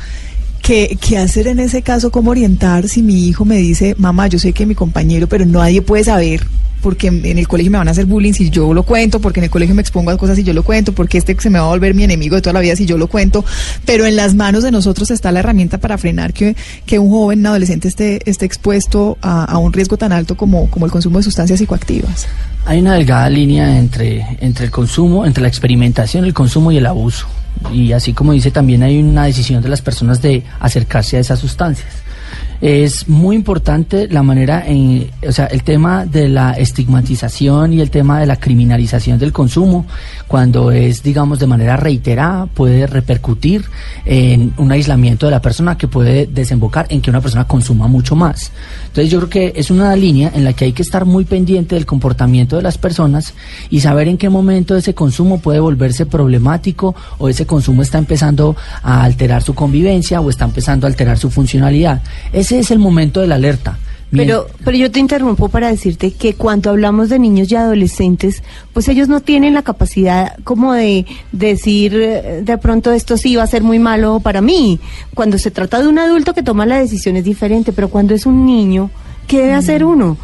[0.62, 2.10] ¿Qué, ¿Qué, hacer en ese caso?
[2.10, 5.82] ¿Cómo orientar si mi hijo me dice, mamá, yo sé que mi compañero, pero nadie
[5.82, 6.46] puede saber
[6.80, 9.44] porque en el colegio me van a hacer bullying si yo lo cuento, porque en
[9.44, 11.66] el colegio me expongo a cosas si yo lo cuento, porque este se me va
[11.66, 13.44] a volver mi enemigo de toda la vida si yo lo cuento,
[13.84, 17.40] pero en las manos de nosotros está la herramienta para frenar que, que un joven,
[17.40, 21.18] un adolescente esté, esté expuesto a, a, un riesgo tan alto como, como el consumo
[21.18, 22.26] de sustancias psicoactivas.
[22.64, 26.86] Hay una delgada línea entre, entre el consumo, entre la experimentación, el consumo y el
[26.86, 27.26] abuso.
[27.72, 31.40] Y así como dice, también hay una decisión de las personas de acercarse a esas
[31.40, 32.07] sustancias
[32.60, 37.90] es muy importante la manera en, o sea, el tema de la estigmatización y el
[37.90, 39.86] tema de la criminalización del consumo,
[40.26, 43.64] cuando es, digamos, de manera reiterada, puede repercutir
[44.04, 48.16] en un aislamiento de la persona que puede desembocar en que una persona consuma mucho
[48.16, 48.50] más.
[48.86, 51.76] Entonces yo creo que es una línea en la que hay que estar muy pendiente
[51.76, 53.34] del comportamiento de las personas
[53.70, 58.56] y saber en qué momento ese consumo puede volverse problemático o ese consumo está empezando
[58.82, 62.02] a alterar su convivencia o está empezando a alterar su funcionalidad.
[62.48, 63.78] Ese es el momento de la alerta.
[64.10, 68.88] Pero, pero yo te interrumpo para decirte que cuando hablamos de niños y adolescentes, pues
[68.88, 73.46] ellos no tienen la capacidad como de decir eh, de pronto esto sí va a
[73.46, 74.80] ser muy malo para mí.
[75.14, 78.24] Cuando se trata de un adulto que toma la decisión es diferente, pero cuando es
[78.24, 78.90] un niño,
[79.26, 80.16] ¿qué debe hacer uno?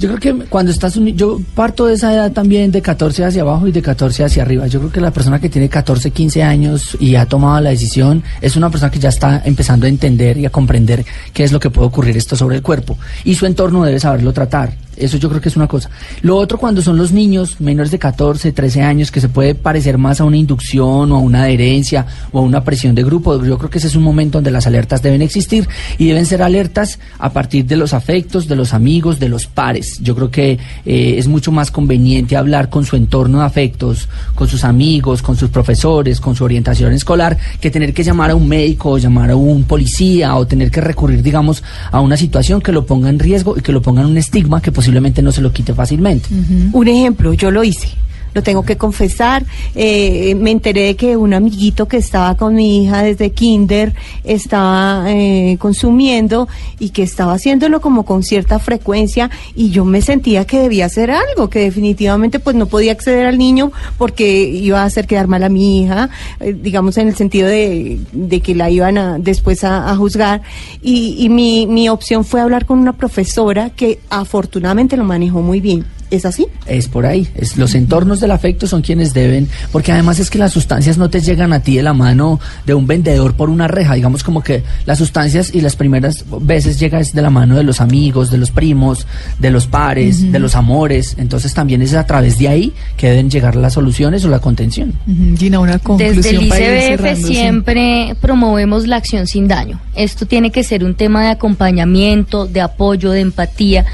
[0.00, 3.42] Yo creo que cuando estás, uni- yo parto de esa edad también de 14 hacia
[3.42, 4.66] abajo y de 14 hacia arriba.
[4.66, 8.22] Yo creo que la persona que tiene 14, 15 años y ha tomado la decisión
[8.40, 11.60] es una persona que ya está empezando a entender y a comprender qué es lo
[11.60, 12.96] que puede ocurrir esto sobre el cuerpo.
[13.24, 14.72] Y su entorno debe saberlo tratar.
[15.00, 15.90] Eso yo creo que es una cosa.
[16.22, 19.98] Lo otro cuando son los niños menores de 14, 13 años, que se puede parecer
[19.98, 23.58] más a una inducción o a una adherencia o a una presión de grupo, yo
[23.58, 26.98] creo que ese es un momento donde las alertas deben existir y deben ser alertas
[27.18, 29.98] a partir de los afectos, de los amigos, de los pares.
[30.00, 34.48] Yo creo que eh, es mucho más conveniente hablar con su entorno de afectos, con
[34.48, 38.48] sus amigos, con sus profesores, con su orientación escolar, que tener que llamar a un
[38.48, 42.72] médico o llamar a un policía o tener que recurrir, digamos, a una situación que
[42.72, 44.89] lo ponga en riesgo y que lo ponga en un estigma que posiblemente
[45.22, 46.28] no se lo quite fácilmente.
[46.72, 47.88] Un ejemplo, yo lo hice.
[48.34, 49.44] Lo tengo que confesar.
[49.74, 55.04] Eh, me enteré de que un amiguito que estaba con mi hija desde kinder estaba
[55.08, 60.60] eh, consumiendo y que estaba haciéndolo como con cierta frecuencia y yo me sentía que
[60.60, 65.06] debía hacer algo, que definitivamente pues no podía acceder al niño porque iba a hacer
[65.06, 68.98] quedar mal a mi hija, eh, digamos en el sentido de, de que la iban
[68.98, 70.42] a, después a, a juzgar.
[70.82, 75.60] Y, y mi, mi opción fue hablar con una profesora que afortunadamente lo manejó muy
[75.60, 75.84] bien.
[76.10, 76.46] ¿Es así?
[76.66, 77.28] Es por ahí.
[77.34, 81.10] Es, los entornos del afecto son quienes deben, porque además es que las sustancias no
[81.10, 83.94] te llegan a ti de la mano de un vendedor por una reja.
[83.94, 87.80] Digamos como que las sustancias y las primeras veces llegan de la mano de los
[87.80, 89.06] amigos, de los primos,
[89.38, 91.16] de los pares, de los amores.
[91.18, 94.92] Entonces también es a través de ahí que deben llegar las soluciones o la contención.
[95.38, 99.80] Gina, una conclusión Desde el ICBF siempre promovemos la acción sin daño.
[99.94, 103.86] Esto tiene que ser un tema de acompañamiento, de apoyo, de empatía.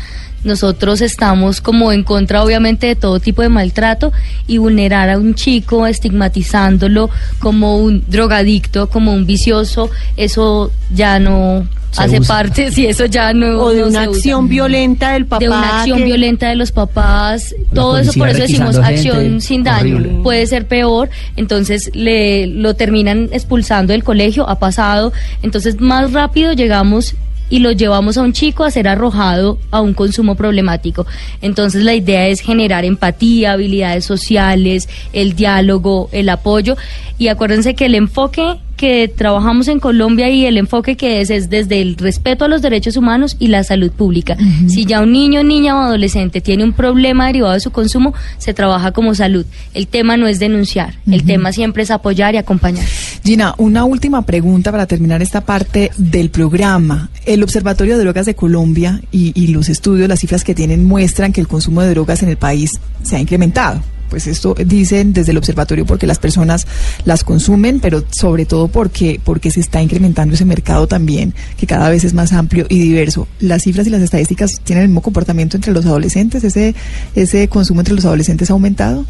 [0.47, 4.13] Nosotros estamos como en contra obviamente de todo tipo de maltrato
[4.47, 11.67] y vulnerar a un chico estigmatizándolo como un drogadicto, como un vicioso, eso ya no
[11.91, 12.35] Se hace usa.
[12.35, 14.19] parte, si eso ya no O de no una se usa.
[14.19, 15.41] acción violenta del papá.
[15.41, 19.41] de una acción que- violenta de los papás, todo eso por eso decimos gente, acción
[19.41, 20.21] sin daño, horrible.
[20.23, 26.53] puede ser peor, entonces le lo terminan expulsando del colegio, ha pasado, entonces más rápido
[26.53, 27.15] llegamos
[27.49, 31.07] y lo llevamos a un chico a ser arrojado a un consumo problemático.
[31.41, 36.77] Entonces la idea es generar empatía, habilidades sociales, el diálogo, el apoyo
[37.19, 41.49] y acuérdense que el enfoque que trabajamos en Colombia y el enfoque que es es
[41.49, 44.37] desde el respeto a los derechos humanos y la salud pública.
[44.69, 48.55] Si ya un niño, niña o adolescente tiene un problema derivado de su consumo, se
[48.55, 49.47] trabaja como salud.
[49.75, 52.85] El tema no es denunciar, el tema siempre es apoyar y acompañar.
[53.25, 57.11] Gina, una última pregunta para terminar esta parte del programa.
[57.25, 61.33] El Observatorio de Drogas de Colombia y, y los estudios, las cifras que tienen muestran
[61.33, 63.83] que el consumo de drogas en el país se ha incrementado.
[64.09, 66.67] Pues esto dicen desde el observatorio porque las personas
[67.05, 71.89] las consumen, pero sobre todo porque, porque se está incrementando ese mercado también, que cada
[71.91, 73.29] vez es más amplio y diverso.
[73.41, 76.75] Las cifras y las estadísticas tienen el mismo comportamiento entre los adolescentes, ese,
[77.15, 79.05] ese consumo entre los adolescentes ha aumentado.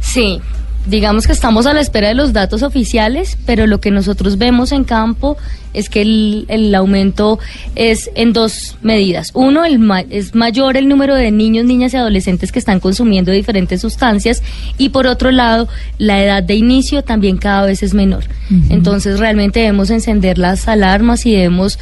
[0.00, 0.40] Sí,
[0.86, 4.72] digamos que estamos a la espera de los datos oficiales, pero lo que nosotros vemos
[4.72, 5.36] en campo
[5.72, 7.38] es que el, el aumento
[7.76, 9.30] es en dos medidas.
[9.34, 13.30] Uno, el ma- es mayor el número de niños, niñas y adolescentes que están consumiendo
[13.30, 14.42] diferentes sustancias
[14.78, 18.24] y por otro lado, la edad de inicio también cada vez es menor.
[18.68, 21.78] Entonces realmente debemos encender las alarmas y debemos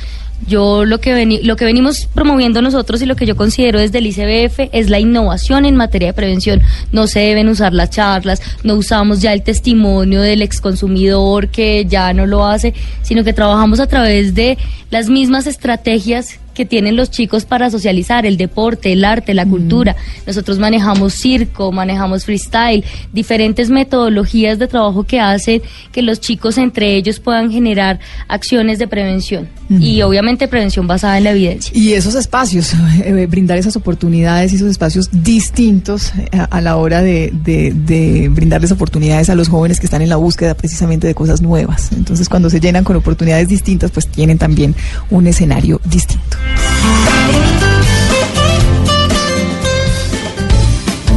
[0.46, 4.07] yo lo que lo que venimos promoviendo nosotros y lo que yo considero desde el
[4.07, 6.62] ICBF es la innovación en materia de prevención.
[6.92, 12.12] No se deben usar las charlas, no usamos ya el testimonio del exconsumidor que ya
[12.12, 14.59] no lo hace, sino que trabajamos a través de
[14.90, 19.94] las mismas estrategias que tienen los chicos para socializar, el deporte, el arte, la cultura.
[20.27, 26.97] Nosotros manejamos circo, manejamos freestyle, diferentes metodologías de trabajo que hacen que los chicos entre
[26.97, 31.71] ellos puedan generar acciones de prevención y obviamente prevención basada en la evidencia.
[31.75, 32.73] Y esos espacios,
[33.05, 37.73] eh, brindar esas oportunidades y esos espacios distintos eh, a, a la hora de, de-
[37.73, 41.92] de brindarles oportunidades a los jóvenes que están en la búsqueda precisamente de cosas nuevas.
[41.92, 44.75] Entonces, cuando se llenan con oportunidades distintas, pues tienen también
[45.11, 46.37] un escenario distinto.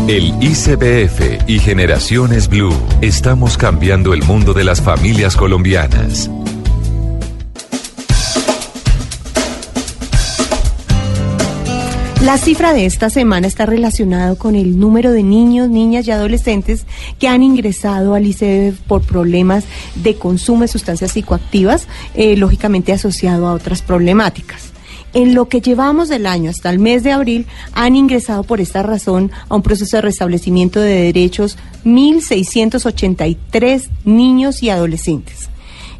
[0.07, 2.73] El ICBF y Generaciones Blue.
[2.99, 6.29] Estamos cambiando el mundo de las familias colombianas.
[12.21, 16.85] La cifra de esta semana está relacionada con el número de niños, niñas y adolescentes
[17.17, 19.63] que han ingresado al ICBF por problemas
[19.95, 24.70] de consumo de sustancias psicoactivas, eh, lógicamente asociado a otras problemáticas.
[25.13, 28.81] En lo que llevamos del año hasta el mes de abril, han ingresado por esta
[28.81, 35.49] razón a un proceso de restablecimiento de derechos 1.683 niños y adolescentes.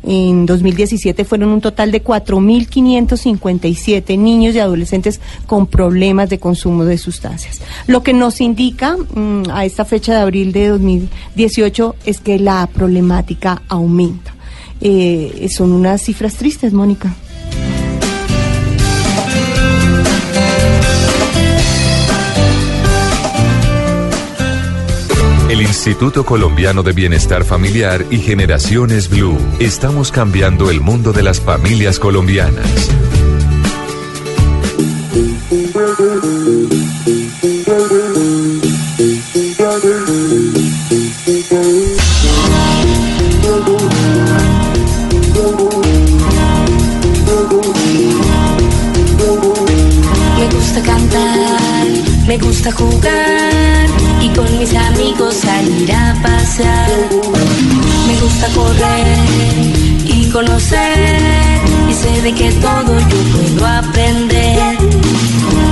[0.04, 6.98] En 2017 fueron un total de 4.557 niños y adolescentes con problemas de consumo de
[6.98, 7.62] sustancias.
[7.86, 12.68] Lo que nos indica mm, a esta fecha de abril de 2018 es que la
[12.68, 14.34] problemática aumenta.
[14.80, 17.16] Eh, son unas cifras tristes, Mónica.
[25.52, 29.38] El Instituto Colombiano de Bienestar Familiar y Generaciones Blue.
[29.60, 32.66] Estamos cambiando el mundo de las familias colombianas.
[50.40, 51.88] Me gusta cantar,
[52.26, 53.51] me gusta jugar
[54.36, 56.90] con mis amigos salir a pasear.
[58.08, 59.18] Me gusta correr
[60.06, 61.20] y conocer
[61.90, 64.78] y sé de que todo yo puedo aprender.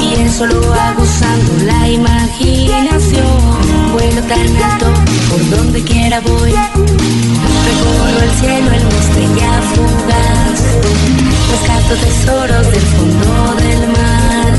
[0.01, 3.91] Y eso lo hago usando la imaginación.
[3.93, 4.93] Vuelo tan alto,
[5.29, 6.53] por donde quiera voy.
[7.69, 10.59] Recorro el cielo en una estrella fugaz.
[11.51, 14.51] Rescato tesoros del fondo del mar.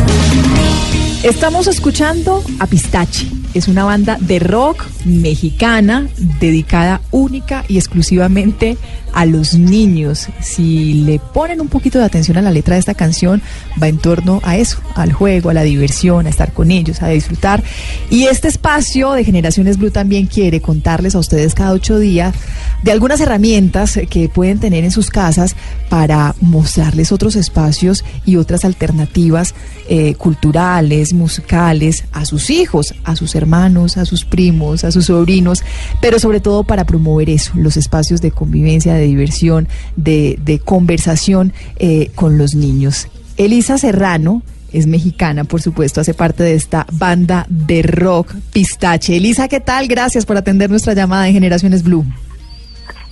[1.23, 3.40] Estamos escuchando a Pistache.
[3.55, 8.77] Es una banda de rock mexicana dedicada única y exclusivamente
[9.13, 10.29] a los niños.
[10.41, 13.43] Si le ponen un poquito de atención a la letra de esta canción,
[13.81, 17.09] va en torno a eso, al juego, a la diversión, a estar con ellos, a
[17.09, 17.63] disfrutar.
[18.11, 22.35] Y este espacio de Generaciones Blue también quiere contarles a ustedes cada ocho días
[22.83, 25.55] de algunas herramientas que pueden tener en sus casas
[25.89, 29.55] para mostrarles otros espacios y otras alternativas
[29.89, 35.63] eh, culturales, musicales, a sus hijos, a sus hermanos, a sus primos, a sus sobrinos,
[36.01, 41.53] pero sobre todo para promover eso, los espacios de convivencia, de diversión, de, de conversación
[41.79, 43.09] eh, con los niños.
[43.37, 44.43] Elisa Serrano
[44.73, 49.17] es mexicana, por supuesto, hace parte de esta banda de rock Pistache.
[49.17, 49.89] Elisa, ¿qué tal?
[49.89, 52.05] Gracias por atender nuestra llamada de Generaciones Blue.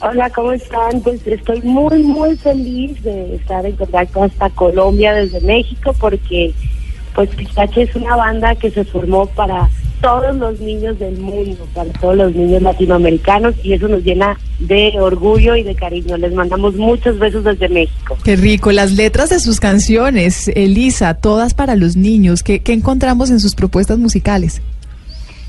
[0.01, 1.01] Hola, ¿cómo están?
[1.01, 6.55] Pues estoy muy, muy feliz de estar en contacto hasta Colombia desde México porque
[7.15, 9.69] pues Pistache es una banda que se formó para
[10.01, 14.93] todos los niños del mundo, para todos los niños latinoamericanos y eso nos llena de
[14.99, 16.17] orgullo y de cariño.
[16.17, 18.17] Les mandamos muchos besos desde México.
[18.25, 22.43] Qué rico, las letras de sus canciones, Elisa, todas para los niños.
[22.43, 24.63] ¿Qué, qué encontramos en sus propuestas musicales?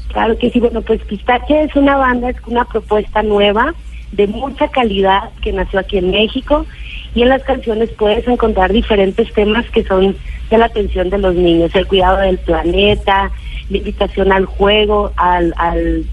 [0.09, 3.73] Claro que sí, bueno, pues Pistache es una banda, es una propuesta nueva
[4.11, 6.65] de mucha calidad que nació aquí en México
[7.15, 10.15] y en las canciones puedes encontrar diferentes temas que son
[10.49, 13.31] de la atención de los niños, el cuidado del planeta,
[13.69, 16.05] la invitación al juego, al, al,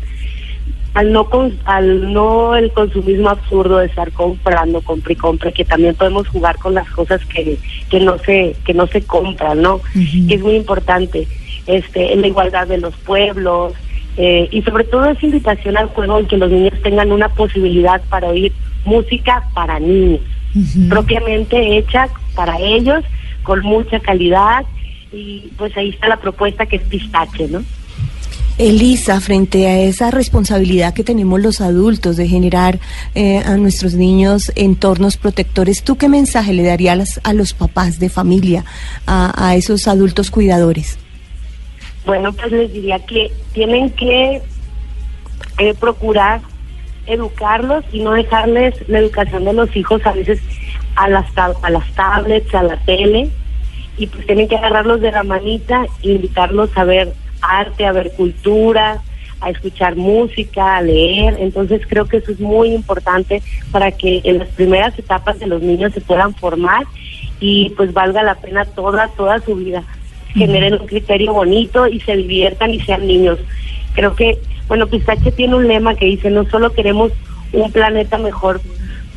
[0.95, 1.29] al no
[1.65, 6.57] al no el consumismo absurdo de estar comprando, compre y compre, que también podemos jugar
[6.59, 7.59] con las cosas que,
[7.91, 9.81] que no se, que no se compran, ¿no?
[10.29, 11.27] Que es muy importante,
[11.67, 13.75] este, en la igualdad de los pueblos,
[14.17, 18.01] eh, y sobre todo esa invitación al juego en que los niños tengan una posibilidad
[18.09, 18.53] para oír
[18.87, 20.21] música para niños,
[20.89, 23.05] propiamente hecha para ellos,
[23.43, 24.65] con mucha calidad,
[25.13, 27.63] y pues ahí está la propuesta que es pistache, ¿no?
[28.59, 32.79] Elisa, frente a esa responsabilidad que tenemos los adultos de generar
[33.15, 38.09] eh, a nuestros niños entornos protectores, ¿tú qué mensaje le darías a los papás de
[38.09, 38.65] familia,
[39.07, 40.99] a, a esos adultos cuidadores?
[42.07, 44.41] Bueno, pues les diría que tienen que
[45.59, 46.41] eh, procurar
[47.07, 50.41] educarlos y no dejarles la educación de los hijos a veces
[50.97, 53.29] a las, a las tablets, a la tele,
[53.99, 58.13] y pues tienen que agarrarlos de la manita e invitarlos a ver arte, a ver
[58.13, 59.03] cultura,
[59.41, 61.37] a escuchar música, a leer.
[61.39, 65.63] Entonces creo que eso es muy importante para que en las primeras etapas de los
[65.63, 66.85] niños se puedan formar
[67.41, 69.85] y pues valga la pena toda, toda su vida
[70.37, 73.39] generen un criterio bonito y se diviertan y sean niños.
[73.95, 74.39] Creo que,
[74.69, 77.12] bueno, Pistache tiene un lema que dice, no solo queremos
[77.53, 78.61] un planeta mejor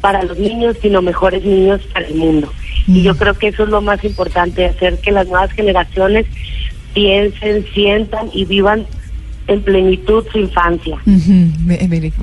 [0.02, 2.52] para los niños, sino mejores niños para el mundo.
[2.88, 6.26] Y yo creo que eso es lo más importante, hacer que las nuevas generaciones
[6.94, 8.86] piensen, sientan y vivan
[9.48, 10.98] en plenitud su infancia.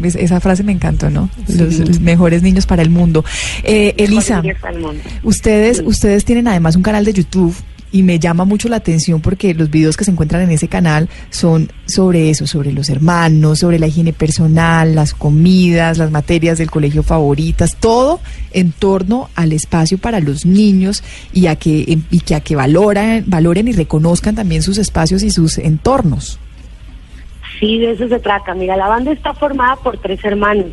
[0.05, 1.29] esa frase me encantó, ¿no?
[1.49, 3.25] Los, mejores niños para el mundo.
[3.65, 4.43] Eh, Elisa,
[5.23, 7.55] ustedes, ustedes tienen además un canal de YouTube
[7.97, 11.09] y me llama mucho la atención porque los videos que se encuentran en ese canal
[11.31, 16.71] son sobre eso, sobre los hermanos, sobre la higiene personal, las comidas, las materias del
[16.71, 18.21] colegio favoritas, todo
[18.53, 23.25] en torno al espacio para los niños y a que y que a que valoran,
[23.27, 26.39] valoren y reconozcan también sus espacios y sus entornos.
[27.59, 28.53] Sí, de eso se trata.
[28.55, 30.67] Mira, la banda está formada por tres hermanos.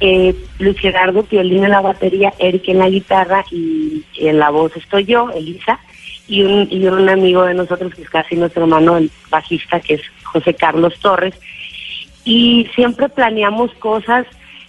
[0.00, 4.76] eh, Luis Gerardo Piolín en la batería, Eric en la guitarra y en la voz
[4.76, 5.80] estoy yo, Elisa,
[6.28, 9.94] y un, y un amigo de nosotros que es casi nuestro hermano, el bajista, que
[9.94, 11.34] es José Carlos Torres.
[12.24, 14.26] Y siempre planeamos cosas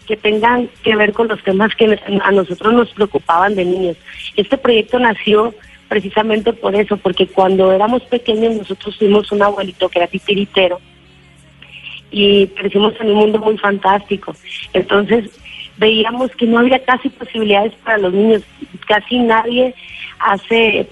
[0.07, 3.97] que tengan que ver con los temas que a nosotros nos preocupaban de niños.
[4.35, 5.53] Este proyecto nació
[5.89, 10.79] precisamente por eso, porque cuando éramos pequeños nosotros tuvimos un abuelito que era titiritero
[12.11, 14.33] y crecimos en un mundo muy fantástico.
[14.73, 15.29] Entonces
[15.77, 18.43] veíamos que no había casi posibilidades para los niños,
[18.87, 19.75] casi nadie
[20.19, 20.87] hace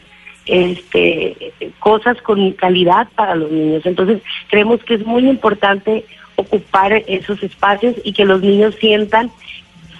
[0.45, 3.85] este cosas con calidad para los niños.
[3.85, 9.31] Entonces creemos que es muy importante ocupar esos espacios y que los niños sientan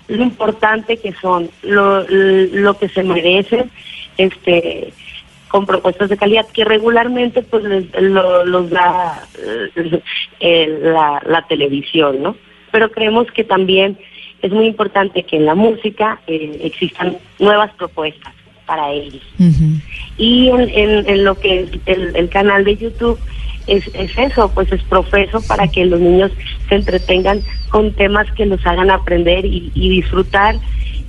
[0.07, 3.71] lo importante que son, lo, lo que se merecen,
[4.17, 4.93] este
[5.47, 9.23] con propuestas de calidad que regularmente pues los da
[10.39, 12.35] eh, la, la, televisión, ¿no?
[12.71, 13.97] Pero creemos que también
[14.41, 18.33] es muy importante que en la música eh, existan nuevas propuestas
[18.65, 19.21] para ellos.
[20.17, 23.19] Y en, en, lo que el, el canal de YouTube,
[23.67, 26.31] es, es eso, pues es profeso para que los niños
[26.69, 30.55] se entretengan con temas que los hagan aprender y, y disfrutar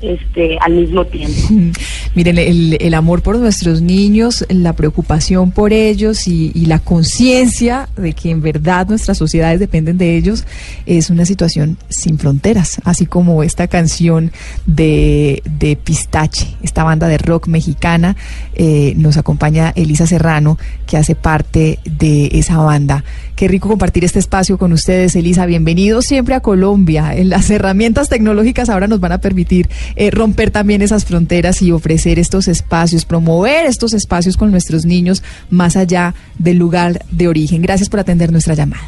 [0.01, 1.37] este, al mismo tiempo.
[2.15, 8.15] Miren, el, amor por nuestros niños, la preocupación por ellos y, y la conciencia de
[8.15, 10.47] que en verdad nuestras sociedades dependen de ellos
[10.87, 14.33] es una situación sin fronteras, así como esta canción
[14.65, 18.17] de, de Pistache, esta banda de rock mexicana,
[18.55, 23.05] eh, nos acompaña Elisa Serrano, que hace parte de esa banda.
[23.35, 25.45] Qué rico compartir este espacio con ustedes, Elisa.
[25.45, 27.13] Bienvenidos siempre a Colombia.
[27.25, 32.19] Las herramientas tecnológicas ahora nos van a permitir eh, romper también esas fronteras y ofrecer
[32.19, 37.63] estos espacios, promover estos espacios con nuestros niños más allá del lugar de origen.
[37.63, 38.83] Gracias por atender nuestra llamada.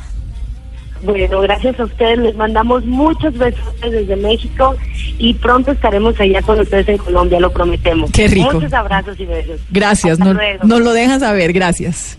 [1.03, 2.19] Bueno, gracias a ustedes.
[2.19, 4.75] Les mandamos muchos besos desde México
[5.19, 8.11] y pronto estaremos allá con ustedes en Colombia, lo prometemos.
[8.11, 8.55] Qué rico.
[8.55, 9.61] Muchos abrazos y besos.
[9.71, 11.53] Gracias, nos no lo dejan saber.
[11.53, 12.19] Gracias.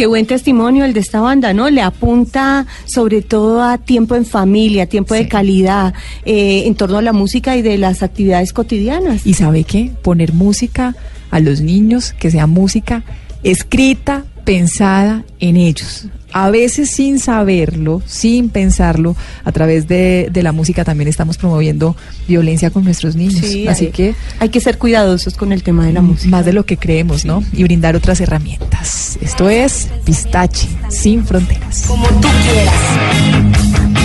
[0.00, 1.68] Qué buen testimonio el de esta banda, ¿no?
[1.68, 5.92] Le apunta sobre todo a tiempo en familia, tiempo de calidad,
[6.24, 9.26] eh, en torno a la música y de las actividades cotidianas.
[9.26, 9.90] ¿Y sabe qué?
[10.00, 10.96] Poner música
[11.30, 13.04] a los niños, que sea música
[13.42, 20.52] escrita, pensada en ellos a veces sin saberlo, sin pensarlo, a través de, de, la
[20.52, 21.96] música también estamos promoviendo
[22.28, 23.44] violencia con nuestros niños.
[23.68, 26.30] Así que hay que ser cuidadosos con el tema de la música.
[26.30, 27.42] Más de lo que creemos, ¿no?
[27.52, 29.18] Y brindar otras herramientas.
[29.20, 31.84] Esto es Pistache, sin fronteras.
[31.86, 32.74] Como tú quieras.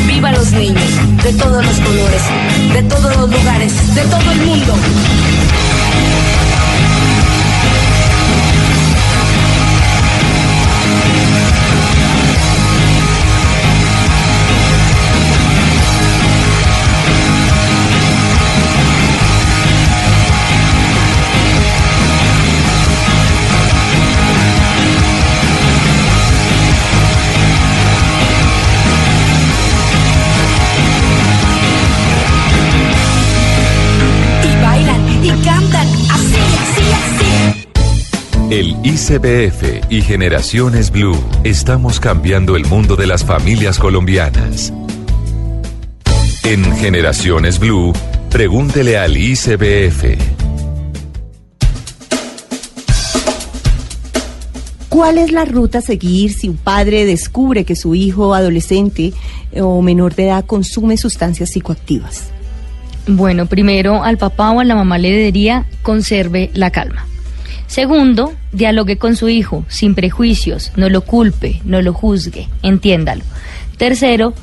[0.08, 2.22] Viva los niños, de todos los colores,
[2.74, 4.74] de todos los lugares, de todo el mundo.
[38.56, 44.72] El ICBF y Generaciones Blue estamos cambiando el mundo de las familias colombianas.
[46.42, 47.92] En Generaciones Blue,
[48.30, 50.06] pregúntele al ICBF.
[54.88, 59.12] ¿Cuál es la ruta a seguir si un padre descubre que su hijo adolescente
[59.60, 62.30] o menor de edad consume sustancias psicoactivas?
[63.06, 67.06] Bueno, primero al papá o a la mamá le diría conserve la calma.
[67.68, 73.24] Segundo, dialogue con su hijo, sin prejuicios, no lo culpe, no lo juzgue, entiéndalo.
[73.78, 74.34] Tercero,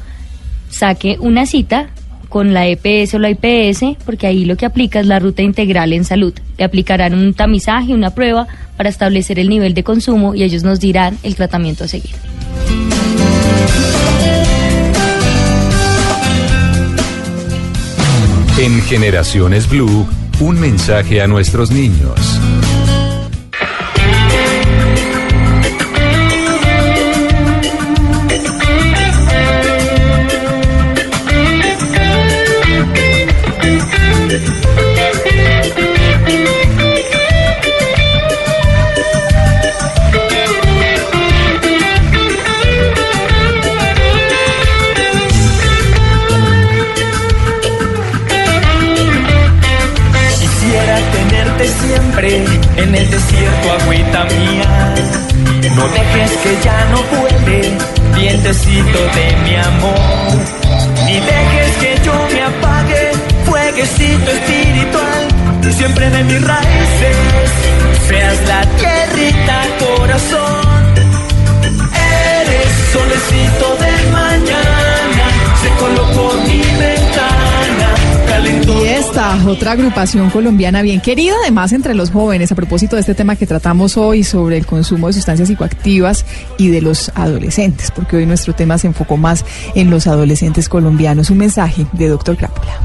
[0.70, 1.90] saque una cita
[2.28, 5.92] con la EPS o la IPS, porque ahí lo que aplica es la ruta integral
[5.92, 6.32] en salud.
[6.56, 8.46] Le aplicarán un tamizaje, una prueba
[8.76, 12.14] para establecer el nivel de consumo y ellos nos dirán el tratamiento a seguir.
[18.58, 20.06] En Generaciones Blue,
[20.40, 22.40] un mensaje a nuestros niños.
[52.24, 54.94] En el desierto, agüita mía.
[55.76, 57.72] No dejes que ya no vuele,
[58.14, 59.98] vientecito de mi amor.
[61.06, 63.12] Ni dejes que yo me apague
[63.82, 67.16] toquecito espiritual siempre de mis raíces
[68.06, 70.94] seas la tierrita corazón.
[72.38, 75.24] Eres solecito de mañana,
[75.62, 76.61] se colocó mi.
[78.44, 83.14] Y esta otra agrupación colombiana bien querida, además entre los jóvenes, a propósito de este
[83.14, 86.26] tema que tratamos hoy sobre el consumo de sustancias psicoactivas
[86.58, 91.30] y de los adolescentes, porque hoy nuestro tema se enfocó más en los adolescentes colombianos.
[91.30, 92.80] Un mensaje de Doctor Crápula.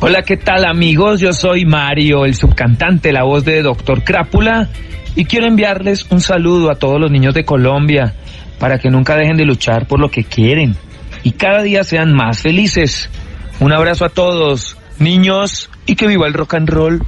[0.00, 1.20] Hola, ¿qué tal amigos?
[1.20, 4.68] Yo soy Mario, el subcantante, la voz de Doctor Crápula,
[5.14, 8.14] y quiero enviarles un saludo a todos los niños de Colombia
[8.58, 10.76] para que nunca dejen de luchar por lo que quieren
[11.22, 13.10] y cada día sean más felices.
[13.60, 17.02] Un abrazo a todos, niños, y que viva el rock and roll.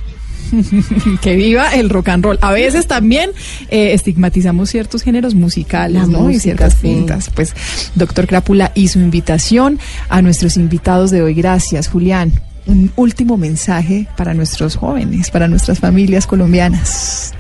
[1.23, 2.39] que viva el rock and roll.
[2.41, 3.31] A veces también
[3.71, 6.31] eh, estigmatizamos ciertos géneros musicales, La ¿no?
[6.31, 6.81] y ciertas sí.
[6.83, 7.31] pintas.
[7.31, 7.55] Pues,
[7.95, 9.79] doctor Crápula, y su invitación
[10.09, 11.35] a nuestros invitados de hoy.
[11.35, 12.33] Gracias, Julián.
[12.67, 17.35] Un último mensaje para nuestros jóvenes, para nuestras familias colombianas.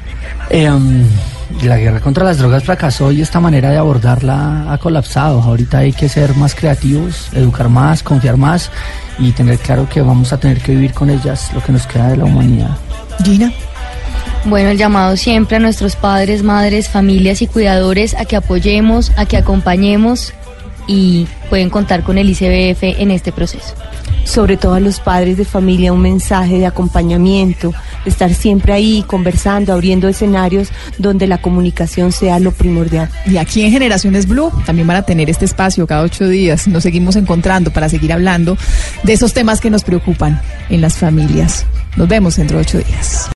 [0.50, 1.04] Em,
[1.62, 5.40] la guerra contra las drogas fracasó y esta manera de abordarla ha colapsado.
[5.40, 8.70] Ahorita hay que ser más creativos, educar más, confiar más
[9.18, 12.08] y tener claro que vamos a tener que vivir con ellas lo que nos queda
[12.08, 12.76] de la humanidad.
[13.22, 13.52] Gina.
[14.46, 19.24] Bueno, el llamado siempre a nuestros padres, madres, familias y cuidadores a que apoyemos, a
[19.24, 20.34] que acompañemos
[20.86, 23.74] y pueden contar con el ICBF en este proceso.
[24.24, 27.74] sobre todo a los padres de familia, un mensaje de acompañamiento,
[28.04, 33.10] de estar siempre ahí conversando, abriendo escenarios donde la comunicación sea lo primordial.
[33.26, 36.66] Y aquí en Generaciones Blue también van a tener este espacio cada ocho días.
[36.66, 38.56] Nos seguimos encontrando para seguir hablando
[39.02, 41.66] de esos temas que nos preocupan en las familias.
[41.96, 43.28] Nos vemos dentro de ocho días.